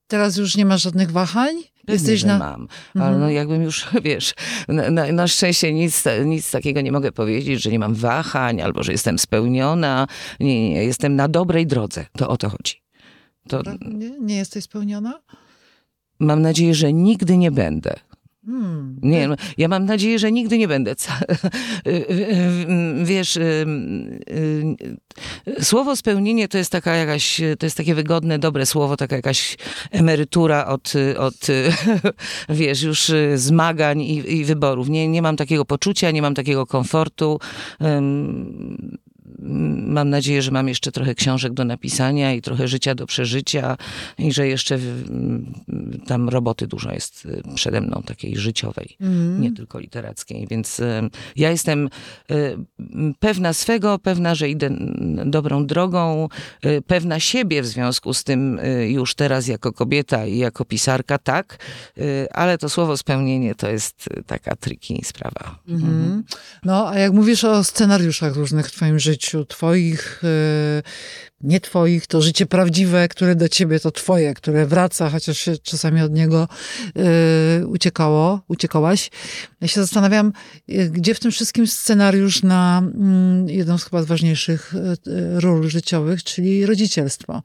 Teraz 0.08 0.38
już 0.38 0.58
nie 0.58 0.66
masz 0.66 0.82
żadnych 0.82 1.12
wahań? 1.12 1.56
Pewnie, 1.56 1.94
Jesteś 1.94 2.24
na... 2.24 2.38
mam, 2.40 2.68
ale 2.96 3.04
Mhm. 3.06 3.20
no 3.22 3.30
jakbym 3.30 3.62
już, 3.64 3.88
wiesz, 4.04 4.34
na, 4.68 4.90
na, 4.92 5.12
na 5.12 5.28
szczęście 5.28 5.74
nic, 5.74 6.04
nic 6.26 6.52
takiego 6.52 6.82
nie 6.82 6.92
mogę 6.92 7.12
powiedzieć, 7.12 7.62
że 7.64 7.70
nie 7.72 7.80
mam 7.80 7.94
wahań, 7.96 8.62
albo 8.62 8.84
że 8.84 8.92
jestem 8.92 9.20
spełniona. 9.20 10.08
Nie, 10.40 10.62
nie, 10.62 10.70
nie, 10.70 10.84
jestem 10.84 11.16
na 11.16 11.28
dobrej 11.28 11.68
drodze. 11.68 12.06
To 12.18 12.30
o 12.30 12.38
to 12.38 12.50
chodzi. 12.50 12.82
To 13.48 13.62
Nie, 13.82 14.10
nie 14.20 14.36
jesteś 14.36 14.64
spełniona? 14.64 15.22
mam 16.20 16.42
nadzieję, 16.42 16.76
że 16.76 16.94
nigdy 16.94 17.38
nie 17.38 17.52
będę. 17.52 17.96
Hmm. 18.46 19.00
Nie, 19.02 19.28
no, 19.28 19.36
ja 19.58 19.68
mam 19.68 19.86
nadzieję, 19.86 20.20
że 20.20 20.32
nigdy 20.32 20.58
nie 20.58 20.68
będę. 20.68 20.96
Wiesz, 23.04 23.36
y, 23.36 23.66
y, 25.48 25.64
słowo 25.64 25.96
spełnienie 25.96 26.48
to 26.48 26.58
jest 26.58 26.72
taka 26.72 26.96
jakaś, 26.96 27.42
to 27.60 27.66
jest 27.66 27.78
takie 27.78 27.96
wygodne, 27.96 28.40
dobre 28.40 28.66
słowo, 28.66 28.98
taka 28.98 29.16
jakaś 29.16 29.58
emerytura 29.92 30.66
od, 30.66 30.94
od 31.18 31.48
wiesz, 32.50 32.82
już 32.82 33.10
y, 33.10 33.38
zmagań 33.38 34.02
i, 34.02 34.34
i 34.34 34.46
wyborów. 34.46 34.90
Nie, 34.90 35.08
nie 35.08 35.22
mam 35.22 35.38
takiego 35.38 35.66
poczucia, 35.66 36.12
nie 36.12 36.22
mam 36.22 36.34
takiego 36.34 36.66
komfortu. 36.66 37.40
Mm, 39.40 39.92
mam 39.92 40.10
nadzieję, 40.10 40.42
że 40.42 40.52
mam 40.52 40.68
jeszcze 40.68 40.92
trochę 40.92 41.16
książek 41.16 41.54
do 41.54 41.66
napisania 41.66 42.34
i 42.34 42.42
trochę 42.42 42.68
życia 42.68 42.96
do 42.96 43.06
przeżycia 43.06 43.78
i 44.18 44.34
że 44.34 44.48
jeszcze 44.48 44.76
mm, 44.76 45.54
tam 46.08 46.30
roboty 46.30 46.68
dużo 46.68 46.92
jest 46.92 47.26
y, 47.26 47.42
przede 47.56 47.82
mną, 47.82 48.04
takiej 48.06 48.38
życiowej, 48.38 48.98
Mhm. 49.00 49.42
nie 49.42 49.52
tylko 49.52 49.80
literackiej. 49.80 50.48
Więc 50.48 50.80
y, 50.80 51.10
ja 51.36 51.52
jestem 51.52 51.90
y, 52.32 52.58
pewna 53.20 53.54
swego, 53.54 54.00
pewna, 54.00 54.36
że 54.36 54.50
idę 54.50 54.68
mm, 54.68 55.32
dobrą 55.32 55.66
drogą, 55.66 56.28
pewna 56.88 57.20
siebie 57.20 57.62
w 57.62 57.68
związku 57.68 58.14
z 58.14 58.24
tym 58.24 58.60
już 58.88 59.16
teraz 59.16 59.48
jako 59.48 59.74
kobieta 59.74 60.26
i 60.26 60.38
jako 60.38 60.66
pisarka, 60.66 61.18
tak, 61.18 61.58
ale 62.32 62.58
to 62.58 62.70
słowo 62.70 62.98
spełnienie 62.98 63.56
to 63.56 63.70
jest 63.70 64.10
taka 64.28 64.56
triki 64.56 65.02
sprawa. 65.06 65.60
Mhm. 65.68 66.24
No, 66.66 66.90
a 66.90 67.00
jak 67.00 67.14
mówisz 67.14 67.44
o 67.44 67.64
scenariuszach 67.64 68.36
różnych 68.36 68.68
w 68.68 68.72
twoim 68.72 69.00
życiu, 69.00 69.21
twoich, 69.48 70.20
e, 70.24 70.82
nie 71.44 71.60
twoich, 71.60 72.08
to 72.08 72.22
życie 72.22 72.46
prawdziwe, 72.46 73.08
które 73.08 73.36
do 73.36 73.50
ciebie 73.50 73.80
to 73.80 73.92
twoje, 73.92 74.34
które 74.34 74.66
wraca, 74.66 75.10
chociaż 75.10 75.38
się 75.38 75.58
czasami 75.58 76.02
od 76.02 76.14
niego 76.14 76.48
e, 77.62 77.66
uciekało, 77.68 78.42
uciekałaś. 78.48 79.10
Ja 79.62 79.68
się 79.68 79.82
zastanawiam, 79.82 80.34
e, 80.70 80.86
gdzie 80.90 81.14
w 81.14 81.20
tym 81.20 81.32
wszystkim 81.32 81.68
scenariusz 81.68 82.44
na 82.44 82.78
mm, 82.96 83.50
jedną 83.50 83.78
z 83.78 83.84
chyba 83.84 84.04
z 84.04 84.06
ważniejszych 84.06 84.74
e, 84.76 84.80
e, 84.80 85.40
ról 85.40 85.70
życiowych, 85.70 86.24
czyli 86.24 86.66
rodzicielstwo. 86.66 87.44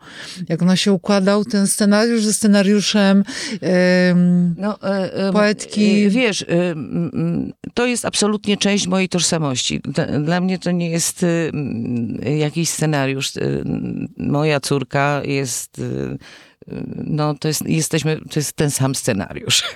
Jak 0.48 0.62
ono 0.62 0.76
się 0.76 0.92
układał, 0.92 1.44
ten 1.44 1.66
scenariusz 1.66 2.24
ze 2.24 2.32
scenariuszem 2.32 3.24
em, 3.60 4.54
No, 4.58 4.82
e, 4.82 5.32
Poetki. 5.32 6.04
e, 6.04 6.10
Wiesz, 6.10 6.42
e, 6.42 6.46
to 7.74 7.86
jest 7.86 8.04
absolutnie 8.04 8.56
część 8.56 8.86
mojej 8.86 9.08
tożsamości. 9.08 9.80
Dla- 9.80 10.06
Dla 10.20 10.40
mnie 10.40 10.58
to 10.58 10.70
nie 10.70 10.90
jest 10.90 11.24
jakiś 12.38 12.68
scenariusz. 12.70 13.32
Moja 14.16 14.60
córka 14.60 15.22
jest, 15.24 15.78
e, 15.78 16.16
no 16.96 17.34
to 17.34 17.48
jest, 17.48 17.68
jesteśmy, 17.68 18.20
to 18.30 18.40
jest 18.40 18.52
ten 18.52 18.70
sam 18.70 18.94
scenariusz. 18.94 19.62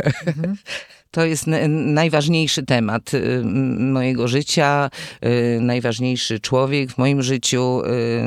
To 1.11 1.25
jest 1.25 1.47
na- 1.47 1.69
najważniejszy 1.69 2.63
temat 2.63 3.15
y, 3.15 3.43
mojego 3.79 4.29
życia, 4.29 4.91
y, 5.25 5.61
najważniejszy 5.61 6.41
człowiek 6.41 6.93
w 6.93 6.99
moim 6.99 7.23
życiu 7.23 7.83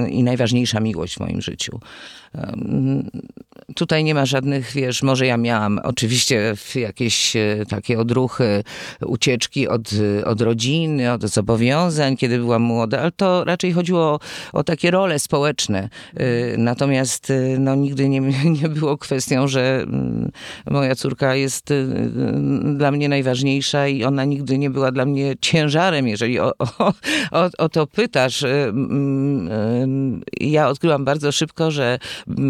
y, 0.05 0.09
i 0.09 0.23
najważniejsza 0.23 0.79
miłość 0.79 1.15
w 1.15 1.19
moim 1.19 1.41
życiu. 1.41 1.79
Tutaj 3.75 4.03
nie 4.03 4.13
ma 4.13 4.25
żadnych, 4.25 4.71
wiesz, 4.71 5.03
może 5.03 5.25
ja 5.27 5.37
miałam 5.37 5.79
oczywiście 5.83 6.53
jakieś 6.75 7.35
e, 7.35 7.65
takie 7.69 7.99
odruchy, 7.99 8.63
ucieczki 9.05 9.67
od, 9.67 9.89
e, 10.19 10.25
od 10.25 10.41
rodziny, 10.41 11.11
od 11.11 11.21
zobowiązań, 11.21 12.17
kiedy 12.17 12.37
byłam 12.37 12.61
młoda, 12.61 12.99
ale 12.99 13.11
to 13.11 13.43
raczej 13.43 13.73
chodziło 13.73 14.01
o, 14.01 14.19
o 14.53 14.63
takie 14.63 14.91
role 14.91 15.19
społeczne. 15.19 15.89
E, 16.15 16.57
Natomiast 16.57 17.33
no, 17.59 17.75
nigdy 17.75 18.09
nie, 18.09 18.21
nie 18.61 18.69
było 18.69 18.97
kwestią, 18.97 19.47
że 19.47 19.81
mm, 19.81 20.31
moja 20.69 20.95
córka 20.95 21.35
jest 21.35 21.73
dla 22.75 22.91
mnie 22.91 23.09
najważniejsza 23.09 23.87
i 23.87 24.03
ona 24.03 24.25
nigdy 24.25 24.57
nie 24.57 24.69
była 24.69 24.91
dla 24.91 25.05
mnie 25.05 25.33
ciężarem, 25.41 26.07
jeżeli 26.07 26.39
o, 26.39 26.51
o, 26.59 26.93
o, 27.31 27.49
o 27.57 27.69
to 27.69 27.87
pytasz. 27.87 28.43
Mm, 28.43 30.21
Ja 30.41 30.67
odkryłam 30.67 31.05
bardzo 31.05 31.31
szybko, 31.31 31.71
że 31.71 31.99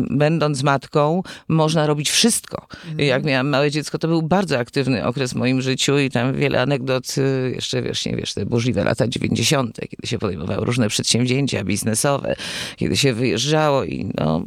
będąc 0.10 0.64
matką, 0.64 1.03
można 1.48 1.88
robić 1.88 2.12
wszystko. 2.12 2.68
Jak 2.98 3.24
miałam 3.24 3.50
małe 3.50 3.72
dziecko, 3.72 3.98
to 3.98 4.08
był 4.08 4.22
bardzo 4.22 4.60
aktywny 4.60 5.06
okres 5.06 5.34
w 5.34 5.36
moim 5.36 5.62
życiu 5.62 6.00
i 6.00 6.10
tam 6.10 6.34
wiele 6.34 6.62
anegdot, 6.62 7.16
y, 7.18 7.52
jeszcze 7.56 7.82
wiesz, 7.82 8.06
nie 8.06 8.16
wiesz, 8.16 8.34
te 8.34 8.46
burzliwe 8.46 8.84
lata 8.84 9.08
90., 9.08 9.78
kiedy 9.90 10.08
się 10.08 10.20
podejmowało 10.20 10.66
różne 10.66 10.90
przedsięwzięcia 10.90 11.64
biznesowe, 11.64 12.36
kiedy 12.78 12.98
się 12.98 13.14
wyjeżdżało 13.14 13.84
i 13.84 14.12
no, 14.18 14.46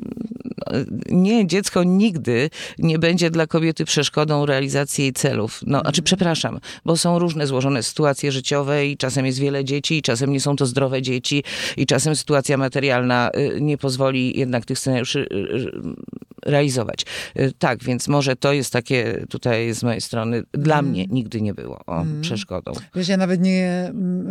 no, 0.66 0.78
nie, 1.10 1.46
dziecko 1.46 1.84
nigdy 1.84 2.50
nie 2.78 2.98
będzie 2.98 3.30
dla 3.30 3.46
kobiety 3.46 3.84
przeszkodą 3.84 4.46
realizacji 4.46 5.04
jej 5.04 5.12
celów. 5.12 5.60
No, 5.66 5.80
znaczy, 5.80 6.02
przepraszam, 6.02 6.60
bo 6.84 6.96
są 6.96 7.18
różne 7.18 7.46
złożone 7.46 7.82
sytuacje 7.82 8.32
życiowe 8.32 8.86
i 8.86 8.96
czasem 8.96 9.26
jest 9.26 9.38
wiele 9.38 9.64
dzieci 9.64 9.98
i 9.98 10.02
czasem 10.02 10.32
nie 10.32 10.40
są 10.40 10.56
to 10.56 10.66
zdrowe 10.66 11.02
dzieci 11.02 11.44
i 11.76 11.86
czasem 11.86 12.16
sytuacja 12.16 12.56
materialna 12.56 13.30
y, 13.36 13.60
nie 13.60 13.78
pozwoli 13.78 14.38
jednak 14.38 14.64
tych 14.64 14.78
scenariuszy 14.78 15.20
y, 15.20 16.25
realizować. 16.46 17.04
Y, 17.38 17.52
Tak, 17.58 17.84
więc 17.84 18.08
może 18.08 18.36
to 18.36 18.52
jest 18.52 18.72
takie 18.72 19.26
tutaj 19.30 19.74
z 19.74 19.82
mojej 19.82 20.00
strony, 20.00 20.42
dla 20.52 20.82
mnie 20.82 21.06
nigdy 21.06 21.40
nie 21.40 21.54
było 21.54 21.80
o, 21.86 22.04
przeszkodą. 22.20 22.72
Wiesz, 22.94 23.08
ja 23.08 23.16
nawet 23.16 23.40
nie 23.40 23.86
mm, 23.88 24.30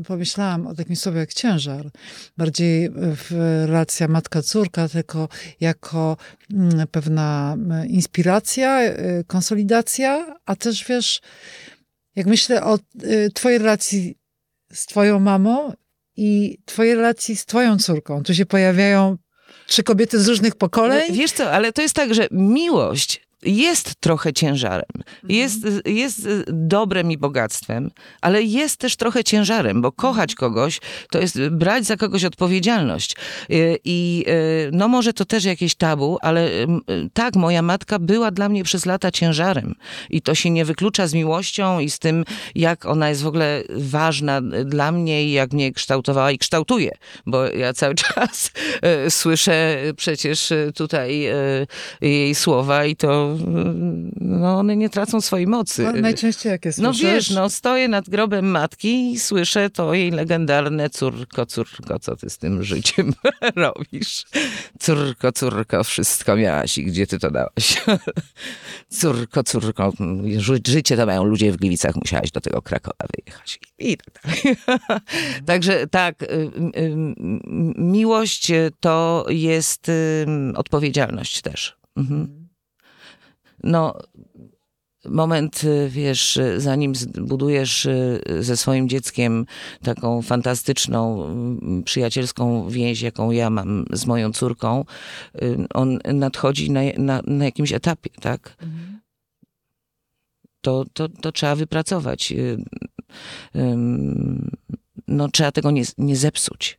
e, 0.00 0.04
pomyślałam 0.04 0.66
o 0.66 0.74
takim 0.74 0.96
słowie 0.96 1.18
jak 1.18 1.34
ciężar. 1.34 1.90
Bardziej 2.36 2.84
e, 2.84 2.90
w 2.94 3.30
relacja 3.66 4.08
matka-córka, 4.08 4.88
tylko 4.88 5.28
jako 5.60 6.16
mm, 6.52 6.86
pewna 6.90 7.52
mm, 7.54 7.88
inspiracja, 7.88 8.80
e, 8.82 9.24
konsolidacja, 9.24 10.36
a 10.46 10.56
też 10.56 10.84
wiesz, 10.88 11.20
jak 12.16 12.26
myślę 12.26 12.64
o 12.64 12.78
twojej 13.34 13.58
relacji 13.58 14.16
z 14.72 14.86
twoją 14.86 15.20
mamą 15.20 15.72
i 16.16 16.58
twojej 16.64 16.94
relacji 16.94 17.36
z 17.36 17.46
twoją 17.46 17.78
córką. 17.78 18.22
Tu 18.22 18.34
się 18.34 18.46
pojawiają 18.46 19.16
trzy 19.68 19.82
kobiety 19.82 20.20
z 20.20 20.28
różnych 20.28 20.54
pokoleń. 20.54 21.12
Wiesz 21.12 21.32
co, 21.32 21.50
ale 21.50 21.72
to 21.72 21.82
jest 21.82 21.94
tak, 21.94 22.14
że 22.14 22.28
miłość 22.30 23.27
jest 23.42 23.94
trochę 24.00 24.32
ciężarem. 24.32 24.88
Jest, 25.28 25.58
jest 25.86 26.28
dobrem 26.46 27.12
i 27.12 27.18
bogactwem, 27.18 27.90
ale 28.20 28.42
jest 28.42 28.76
też 28.76 28.96
trochę 28.96 29.24
ciężarem, 29.24 29.82
bo 29.82 29.92
kochać 29.92 30.34
kogoś 30.34 30.80
to 31.10 31.18
jest 31.18 31.48
brać 31.48 31.84
za 31.84 31.96
kogoś 31.96 32.24
odpowiedzialność. 32.24 33.16
Y, 33.50 33.78
I 33.84 34.24
y, 34.28 34.70
no 34.72 34.88
może 34.88 35.12
to 35.12 35.24
też 35.24 35.44
jakieś 35.44 35.74
tabu, 35.74 36.18
ale 36.22 36.48
y, 36.50 36.66
tak, 37.12 37.36
moja 37.36 37.62
matka 37.62 37.98
była 37.98 38.30
dla 38.30 38.48
mnie 38.48 38.64
przez 38.64 38.86
lata 38.86 39.10
ciężarem. 39.10 39.74
I 40.10 40.22
to 40.22 40.34
się 40.34 40.50
nie 40.50 40.64
wyklucza 40.64 41.06
z 41.06 41.14
miłością 41.14 41.80
i 41.80 41.90
z 41.90 41.98
tym, 41.98 42.24
jak 42.54 42.86
ona 42.86 43.08
jest 43.08 43.22
w 43.22 43.26
ogóle 43.26 43.62
ważna 43.76 44.40
dla 44.64 44.92
mnie 44.92 45.24
i 45.24 45.32
jak 45.32 45.52
mnie 45.52 45.72
kształtowała 45.72 46.30
i 46.30 46.38
kształtuje. 46.38 46.90
Bo 47.26 47.46
ja 47.46 47.72
cały 47.72 47.94
czas 48.04 48.50
słyszę 49.08 49.78
przecież 49.96 50.52
tutaj 50.74 51.26
jej 52.00 52.34
słowa 52.34 52.84
i 52.84 52.96
to 52.96 53.27
e, 53.34 53.74
no, 54.20 54.58
one 54.58 54.76
nie 54.76 54.88
tracą 54.90 55.20
swojej 55.20 55.46
mocy. 55.46 55.82
No, 55.82 55.92
najczęściej 55.92 56.50
jakie 56.52 56.68
No 56.68 56.74
słyszysz? 56.94 57.02
wiesz, 57.02 57.30
no 57.30 57.50
stoję 57.50 57.88
nad 57.88 58.08
grobem 58.08 58.46
matki 58.50 59.12
i 59.12 59.18
słyszę 59.18 59.70
to 59.70 59.94
jej 59.94 60.10
legendarne 60.10 60.90
córko, 60.90 61.46
córko, 61.46 61.98
co 61.98 62.16
ty 62.16 62.30
z 62.30 62.38
tym 62.38 62.62
życiem 62.64 63.12
robisz? 63.56 64.24
Córko, 64.78 65.32
córko, 65.32 65.84
wszystko 65.84 66.36
miałaś 66.36 66.78
i 66.78 66.84
gdzie 66.84 67.06
ty 67.06 67.18
to 67.18 67.30
dałaś? 67.30 67.82
córko, 69.00 69.44
córko, 69.44 69.92
ży- 70.36 70.60
życie 70.66 70.96
to 70.96 71.06
mają 71.06 71.24
ludzie 71.24 71.52
w 71.52 71.56
Gliwicach, 71.56 71.96
musiałaś 71.96 72.30
do 72.30 72.40
tego 72.40 72.62
Krakowa 72.62 73.04
wyjechać. 73.16 73.60
I 73.78 73.96
tak 73.96 74.22
dalej. 74.22 74.56
Także 75.46 75.86
tak, 75.86 76.22
y, 76.22 76.26
y, 76.26 77.14
miłość 77.78 78.52
to 78.80 79.26
jest 79.28 79.90
odpowiedzialność 80.54 81.42
też. 81.42 81.76
Mhm. 81.96 82.37
No, 83.62 83.94
moment, 85.04 85.64
y, 85.64 85.88
wiesz, 85.88 86.36
y, 86.36 86.60
zanim 86.60 86.94
zbudujesz 86.94 87.86
y, 87.86 88.20
ze 88.40 88.56
swoim 88.56 88.88
dzieckiem 88.88 89.46
taką 89.82 90.22
fantastyczną, 90.22 91.24
mm, 91.24 91.82
przyjacielską 91.82 92.68
więź, 92.68 93.02
jaką 93.02 93.30
ja 93.30 93.50
mam 93.50 93.84
z 93.92 94.06
moją 94.06 94.32
córką, 94.32 94.84
on 95.74 95.98
nadchodzi 96.14 96.70
na, 96.70 96.80
na, 96.98 97.22
na 97.26 97.44
jakimś 97.44 97.72
etapie, 97.72 98.10
tak? 98.20 98.56
To, 100.60 100.84
to, 100.92 101.08
to 101.08 101.32
trzeba 101.32 101.54
wypracować. 101.54 102.34
No, 105.08 105.28
trzeba 105.28 105.52
tego 105.52 105.70
nie, 105.70 105.82
nie 105.98 106.16
zepsuć. 106.16 106.78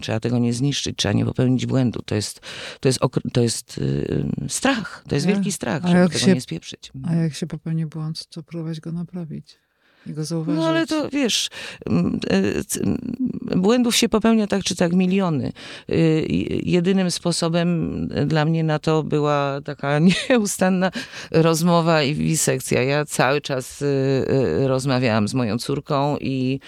Trzeba 0.00 0.20
tego 0.20 0.38
nie 0.38 0.52
zniszczyć, 0.52 0.96
trzeba 0.96 1.12
nie 1.12 1.24
popełnić 1.24 1.66
błędu. 1.66 2.02
To 2.02 2.14
jest, 2.14 2.40
to 2.80 2.88
jest, 2.88 2.98
to 3.32 3.40
jest 3.42 3.78
y, 3.78 4.28
strach, 4.48 5.04
to 5.08 5.14
jest 5.14 5.26
wielki 5.26 5.52
strach, 5.52 5.82
żeby 5.86 6.08
tego 6.08 6.18
się- 6.18 6.34
nie 6.34 6.40
spieprzyć. 6.40 6.92
A 7.04 7.14
jak 7.14 7.34
się 7.34 7.46
popełni 7.46 7.86
błąd, 7.86 8.26
to 8.26 8.42
próbować 8.42 8.80
go 8.80 8.92
naprawić 8.92 9.58
i 10.06 10.12
go 10.12 10.24
zauważyć. 10.24 10.60
No 10.60 10.68
ale 10.68 10.86
to 10.86 11.08
wiesz, 11.08 11.48
m, 11.86 12.20
e, 12.30 12.64
c- 12.64 12.80
m, 12.80 12.98
błędów 13.56 13.96
się 13.96 14.08
popełnia 14.08 14.46
tak 14.46 14.62
czy 14.62 14.76
tak 14.76 14.92
miliony. 14.92 15.52
Y, 15.90 16.26
Jedynym 16.62 17.10
sposobem 17.10 18.08
dla 18.26 18.44
mnie 18.44 18.64
na 18.64 18.78
to 18.78 19.02
była 19.02 19.60
taka 19.64 19.98
nieustanna 20.30 20.90
rozmowa 21.30 22.02
i 22.02 22.14
wisekcja. 22.14 22.82
Ja 22.82 23.04
cały 23.04 23.40
czas 23.40 23.82
y, 23.82 23.84
y, 24.64 24.68
rozmawiałam 24.68 25.28
z 25.28 25.34
moją 25.34 25.58
córką 25.58 26.16
i, 26.20 26.60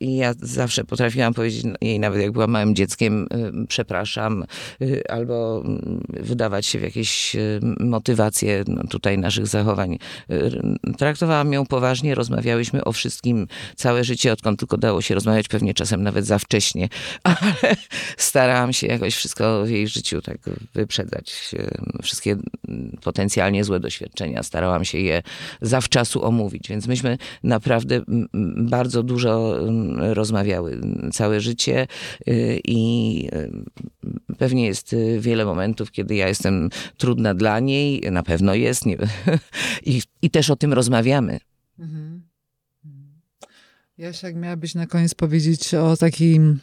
i 0.00 0.16
ja 0.16 0.34
zawsze 0.42 0.84
potrafiłam 0.84 1.34
powiedzieć 1.34 1.64
jej, 1.80 2.00
nawet 2.00 2.22
jak 2.22 2.32
byłam 2.32 2.50
małym 2.50 2.74
dzieckiem, 2.74 3.26
przepraszam, 3.68 4.44
albo 5.08 5.62
mm, 5.64 6.00
wydawać 6.08 6.66
się 6.66 6.78
w 6.78 6.82
jakieś 6.82 7.36
motywacje 7.80 8.64
no, 8.66 8.82
tutaj 8.90 9.18
naszych 9.18 9.46
zachowań. 9.46 9.98
Traktowałam 10.98 11.52
ją 11.52 11.66
poważnie, 11.66 12.14
rozmawiałyśmy 12.14 12.59
rozmawiałyśmy 12.60 12.84
o 12.84 12.92
wszystkim 12.92 13.46
całe 13.76 14.04
życie, 14.04 14.32
odkąd 14.32 14.58
tylko 14.58 14.76
dało 14.76 15.02
się 15.02 15.14
rozmawiać, 15.14 15.48
pewnie 15.48 15.74
czasem 15.74 16.02
nawet 16.02 16.26
za 16.26 16.38
wcześnie, 16.38 16.88
ale 17.24 17.76
starałam 18.16 18.72
się 18.72 18.86
jakoś 18.86 19.14
wszystko 19.14 19.64
w 19.64 19.70
jej 19.70 19.88
życiu 19.88 20.22
tak 20.22 20.38
wyprzedzać. 20.74 21.54
Wszystkie 22.02 22.36
potencjalnie 23.02 23.64
złe 23.64 23.80
doświadczenia, 23.80 24.42
starałam 24.42 24.84
się 24.84 24.98
je 24.98 25.22
zawczasu 25.60 26.24
omówić, 26.24 26.68
więc 26.68 26.86
myśmy 26.86 27.18
naprawdę 27.42 28.00
bardzo 28.56 29.02
dużo 29.02 29.58
rozmawiały 29.98 30.80
całe 31.12 31.40
życie 31.40 31.86
y, 32.28 32.60
i 32.64 33.28
pewnie 34.38 34.66
jest 34.66 34.96
wiele 35.18 35.44
momentów, 35.44 35.90
kiedy 35.90 36.14
ja 36.14 36.28
jestem 36.28 36.70
trudna 36.96 37.34
dla 37.34 37.60
niej, 37.60 38.02
na 38.10 38.22
pewno 38.22 38.54
jest 38.54 38.86
nie, 38.86 38.96
i, 39.92 40.02
i 40.22 40.30
też 40.30 40.50
o 40.50 40.56
tym 40.56 40.72
rozmawiamy. 40.72 41.40
Mhm. 41.78 42.09
Jasia, 44.00 44.26
jak 44.26 44.36
miałabyś 44.36 44.74
na 44.74 44.86
koniec 44.86 45.14
powiedzieć 45.14 45.74
o 45.74 45.96
takim 45.96 46.60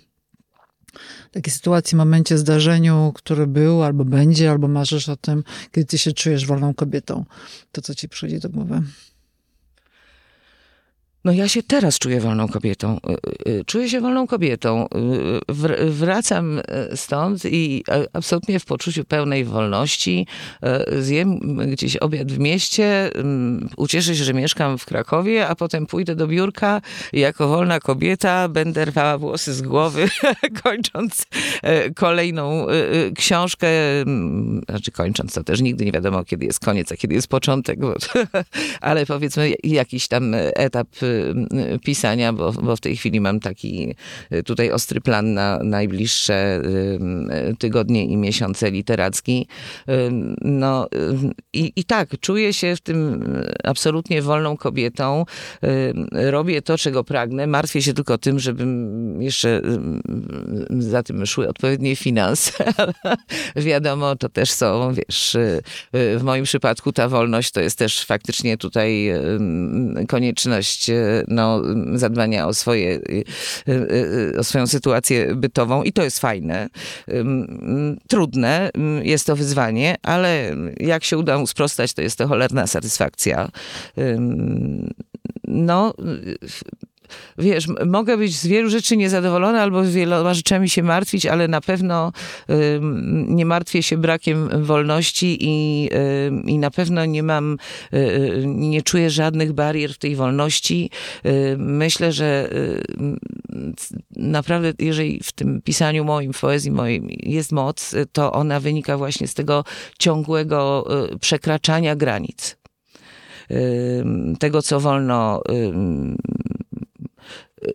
takiej 1.31 1.53
sytuacji, 1.53 1.97
momencie, 1.97 2.37
zdarzeniu, 2.37 3.11
który 3.15 3.47
był, 3.47 3.83
albo 3.83 4.05
będzie, 4.05 4.51
albo 4.51 4.67
marzysz 4.67 5.09
o 5.09 5.17
tym, 5.17 5.43
kiedy 5.71 5.85
ty 5.85 5.97
się 5.97 6.11
czujesz 6.11 6.45
wolną 6.45 6.73
kobietą, 6.73 7.25
to 7.71 7.81
co 7.81 7.95
ci 7.95 8.09
przychodzi 8.09 8.39
do 8.39 8.49
głowy? 8.49 8.81
No 11.27 11.33
ja 11.33 11.47
się 11.47 11.63
teraz 11.63 11.99
czuję 11.99 12.19
wolną 12.19 12.47
kobietą. 12.47 12.99
Y, 13.47 13.51
y, 13.51 13.65
czuję 13.65 13.89
się 13.89 14.01
wolną 14.01 14.27
kobietą. 14.27 14.87
Y, 15.79 15.91
wracam 15.91 16.61
stąd 16.95 17.45
i 17.45 17.83
absolutnie 18.13 18.59
w 18.59 18.65
poczuciu 18.65 19.05
pełnej 19.05 19.45
wolności. 19.45 20.27
Zjem 20.99 21.39
gdzieś 21.71 21.97
obiad 21.97 22.31
w 22.31 22.39
mieście, 22.39 23.11
ucieszę 23.77 24.15
się, 24.15 24.23
że 24.23 24.33
mieszkam 24.33 24.77
w 24.77 24.85
Krakowie, 24.85 25.47
a 25.47 25.55
potem 25.55 25.85
pójdę 25.85 26.15
do 26.15 26.27
biurka 26.27 26.81
i 27.13 27.19
jako 27.19 27.47
wolna 27.47 27.79
kobieta 27.79 28.49
będę 28.49 28.85
rwała 28.85 29.17
włosy 29.17 29.53
z 29.53 29.61
głowy, 29.61 30.09
kończąc 30.63 31.25
kolejną 31.95 32.67
książkę. 33.15 33.67
Mm, 34.01 34.61
znaczy 34.69 34.91
kończąc, 34.91 35.33
to 35.33 35.43
też 35.43 35.61
nigdy 35.61 35.85
nie 35.85 35.91
wiadomo, 35.91 36.23
kiedy 36.23 36.45
jest 36.45 36.59
koniec, 36.59 36.91
a 36.91 36.95
kiedy 36.95 37.13
jest 37.13 37.27
początek, 37.27 37.79
ale 38.81 39.05
powiedzmy 39.05 39.53
jakiś 39.63 40.07
tam 40.07 40.33
etap 40.55 40.87
Y, 41.03 41.16
pisania, 41.83 42.33
bo, 42.33 42.51
bo 42.51 42.75
w 42.75 42.79
tej 42.79 42.97
chwili 42.97 43.21
mam 43.21 43.39
taki 43.39 43.95
y, 44.33 44.43
tutaj 44.43 44.71
ostry 44.71 45.01
plan 45.01 45.33
na 45.33 45.59
najbliższe 45.63 46.61
y, 47.51 47.55
tygodnie 47.59 48.05
i 48.05 48.17
miesiące 48.17 48.71
literacki. 48.71 49.47
No 50.41 50.87
i, 51.53 51.73
i 51.75 51.83
tak, 51.83 52.09
czuję 52.19 52.53
się 52.53 52.75
w 52.75 52.81
tym 52.81 53.23
absolutnie 53.63 54.21
wolną 54.21 54.57
kobietą. 54.57 55.25
Robię 56.11 56.61
to, 56.61 56.77
czego 56.77 57.03
pragnę. 57.03 57.47
Martwię 57.47 57.81
się 57.81 57.93
tylko 57.93 58.17
tym, 58.17 58.39
żebym 58.39 59.21
jeszcze 59.21 59.61
za 60.69 61.03
tym 61.03 61.25
szły 61.25 61.49
odpowiednie 61.49 61.95
finanse. 61.95 62.51
Wiadomo, 63.55 64.15
to 64.15 64.29
też 64.29 64.51
są, 64.51 64.93
wiesz, 64.93 65.37
w 65.93 66.19
moim 66.23 66.45
przypadku 66.45 66.91
ta 66.91 67.09
wolność 67.09 67.51
to 67.51 67.61
jest 67.61 67.77
też 67.77 68.05
faktycznie 68.05 68.57
tutaj 68.57 69.11
konieczność 70.07 70.91
no, 71.27 71.61
zadbania 71.95 72.47
o, 72.47 72.53
swoje, 72.53 72.95
y, 72.95 73.23
y, 73.67 73.71
y, 74.33 74.39
o 74.39 74.43
swoją 74.43 74.67
sytuację 74.67 75.35
bytową 75.35 75.83
i 75.83 75.93
to 75.93 76.03
jest 76.03 76.19
fajne. 76.19 76.69
Trudne 78.07 78.71
jest 79.03 79.27
to 79.27 79.35
wyzwanie, 79.35 79.95
ale 80.03 80.55
jak 80.79 81.03
się 81.03 81.17
uda 81.17 81.37
mu 81.37 81.47
sprostać, 81.47 81.93
to 81.93 82.01
jest 82.01 82.17
to 82.17 82.27
cholerna 82.27 82.67
satysfakcja. 82.67 83.49
No, 85.47 85.93
wiesz, 87.37 87.67
mogę 87.85 88.17
być 88.17 88.37
z 88.37 88.47
wielu 88.47 88.69
rzeczy 88.69 88.97
niezadowolona 88.97 89.61
albo 89.61 89.85
z 89.85 89.93
wieloma 89.93 90.33
rzeczami 90.33 90.69
się 90.69 90.83
martwić, 90.83 91.25
ale 91.25 91.47
na 91.47 91.61
pewno 91.61 92.11
y, 92.49 92.79
nie 93.27 93.45
martwię 93.45 93.83
się 93.83 93.97
brakiem 93.97 94.65
wolności 94.65 95.37
i, 95.41 95.89
y, 95.93 96.51
i 96.51 96.57
na 96.57 96.71
pewno 96.71 97.05
nie 97.05 97.23
mam, 97.23 97.57
y, 97.93 98.43
nie 98.45 98.81
czuję 98.81 99.09
żadnych 99.09 99.53
barier 99.53 99.93
w 99.93 99.97
tej 99.97 100.15
wolności. 100.15 100.89
myślę, 101.57 102.11
że 102.11 102.49
naprawdę, 104.15 104.73
jeżeli 104.79 105.19
w 105.23 105.31
tym 105.31 105.61
pisaniu 105.61 106.05
moim, 106.05 106.33
w 106.33 106.39
poezji 106.39 106.71
mojej 106.71 107.19
jest 107.23 107.51
moc, 107.51 107.95
to 108.11 108.31
ona 108.31 108.59
wynika 108.59 108.97
właśnie 108.97 109.27
z 109.27 109.33
tego 109.33 109.63
ciągłego 109.99 110.87
przekraczania 111.21 111.95
granic 111.95 112.57
tego, 114.39 114.61
co 114.61 114.79
wolno 114.79 115.41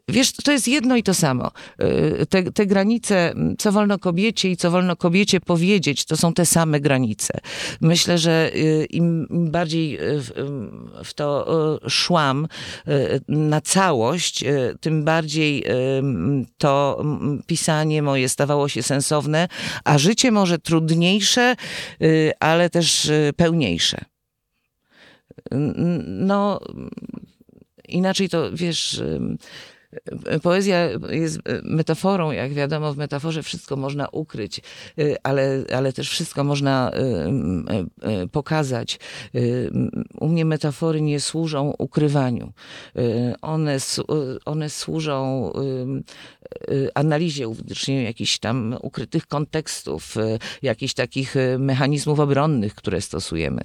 Wiesz, 0.09 0.33
to 0.33 0.53
jest 0.53 0.69
jedno 0.69 0.97
i 0.97 1.03
to 1.03 1.15
samo. 1.15 1.51
Y, 2.21 2.27
te, 2.27 2.53
te, 2.53 2.67
granice, 2.67 3.35
co 3.59 3.73
wolno 3.73 3.99
kobiecie 3.99 4.51
i 4.51 4.57
co 4.57 4.71
wolno 4.71 4.97
kobiecie 4.97 5.41
powiedzieć, 5.41 6.05
to 6.05 6.17
są 6.17 6.35
te 6.35 6.47
same 6.47 6.81
granice. 6.81 7.39
Myślę, 7.81 8.19
że 8.19 8.51
y, 8.55 8.87
im 8.91 9.27
bardziej 9.31 9.99
w, 10.01 10.31
w 11.05 11.15
to 11.15 11.47
y, 11.87 11.91
szłam 11.91 12.49
na 13.29 13.61
całość, 13.61 14.45
tym 14.81 15.05
bardziej 15.05 15.65
to 16.59 17.05
pisanie 17.47 18.03
moje 18.03 18.29
stawało 18.29 18.69
się 18.69 18.83
sensowne, 18.83 19.49
a 19.85 19.99
życie 19.99 20.31
może 20.31 20.59
trudniejsze, 20.59 21.57
ale 22.41 22.71
też 22.71 23.11
pełniejsze. 23.37 24.05
No, 26.07 26.61
inaczej 27.89 28.29
to 28.29 28.51
wiesz 28.53 29.03
Poezja 30.43 30.89
jest 31.11 31.39
metaforą, 31.63 32.31
jak 32.31 32.53
wiadomo, 32.53 32.95
w 32.95 32.97
metaforze 32.97 33.43
wszystko 33.43 33.77
można 33.77 34.09
ukryć, 34.09 34.61
y, 34.99 35.17
ale, 35.23 35.65
ale 35.77 35.93
też 35.93 36.11
wszystko 36.11 36.45
można 36.45 36.93
pokazać. 38.33 38.99
U 40.21 40.29
mnie 40.29 40.45
metafory 40.45 41.01
nie 41.01 41.21
służą 41.21 41.75
ukrywaniu. 41.79 42.53
One, 43.43 43.79
one 44.45 44.71
służą 44.71 45.53
analizie, 46.95 47.49
uwidocznieniu 47.49 48.03
jakichś 48.03 48.39
tam 48.39 48.77
ukrytych 48.83 49.27
kontekstów, 49.27 50.15
jakichś 50.63 50.95
takich 50.95 51.35
mechanizmów 51.59 52.21
obronnych, 52.21 52.75
które 52.75 53.01
stosujemy. 53.01 53.63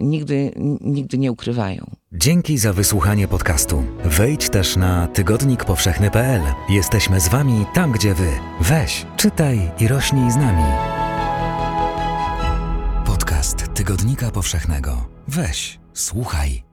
Nigdy, 0.00 0.52
nigdy 0.80 1.18
nie 1.18 1.32
ukrywają. 1.32 1.90
Dzięki 2.12 2.58
za 2.58 2.72
wysłuchanie 2.72 3.28
podcastu. 3.28 3.84
Wejdź 4.04 4.50
też 4.50 4.76
na 4.88 5.06
tygodnikpowszechny.pl. 5.06 6.42
Jesteśmy 6.68 7.20
z 7.20 7.28
Wami 7.28 7.66
tam, 7.74 7.92
gdzie 7.92 8.14
Wy. 8.14 8.30
Weź, 8.60 9.06
czytaj 9.16 9.70
i 9.78 9.88
rośnij 9.88 10.30
z 10.30 10.36
nami. 10.36 10.64
Podcast 13.06 13.74
Tygodnika 13.74 14.30
Powszechnego. 14.30 15.08
Weź, 15.28 15.80
słuchaj. 15.94 16.67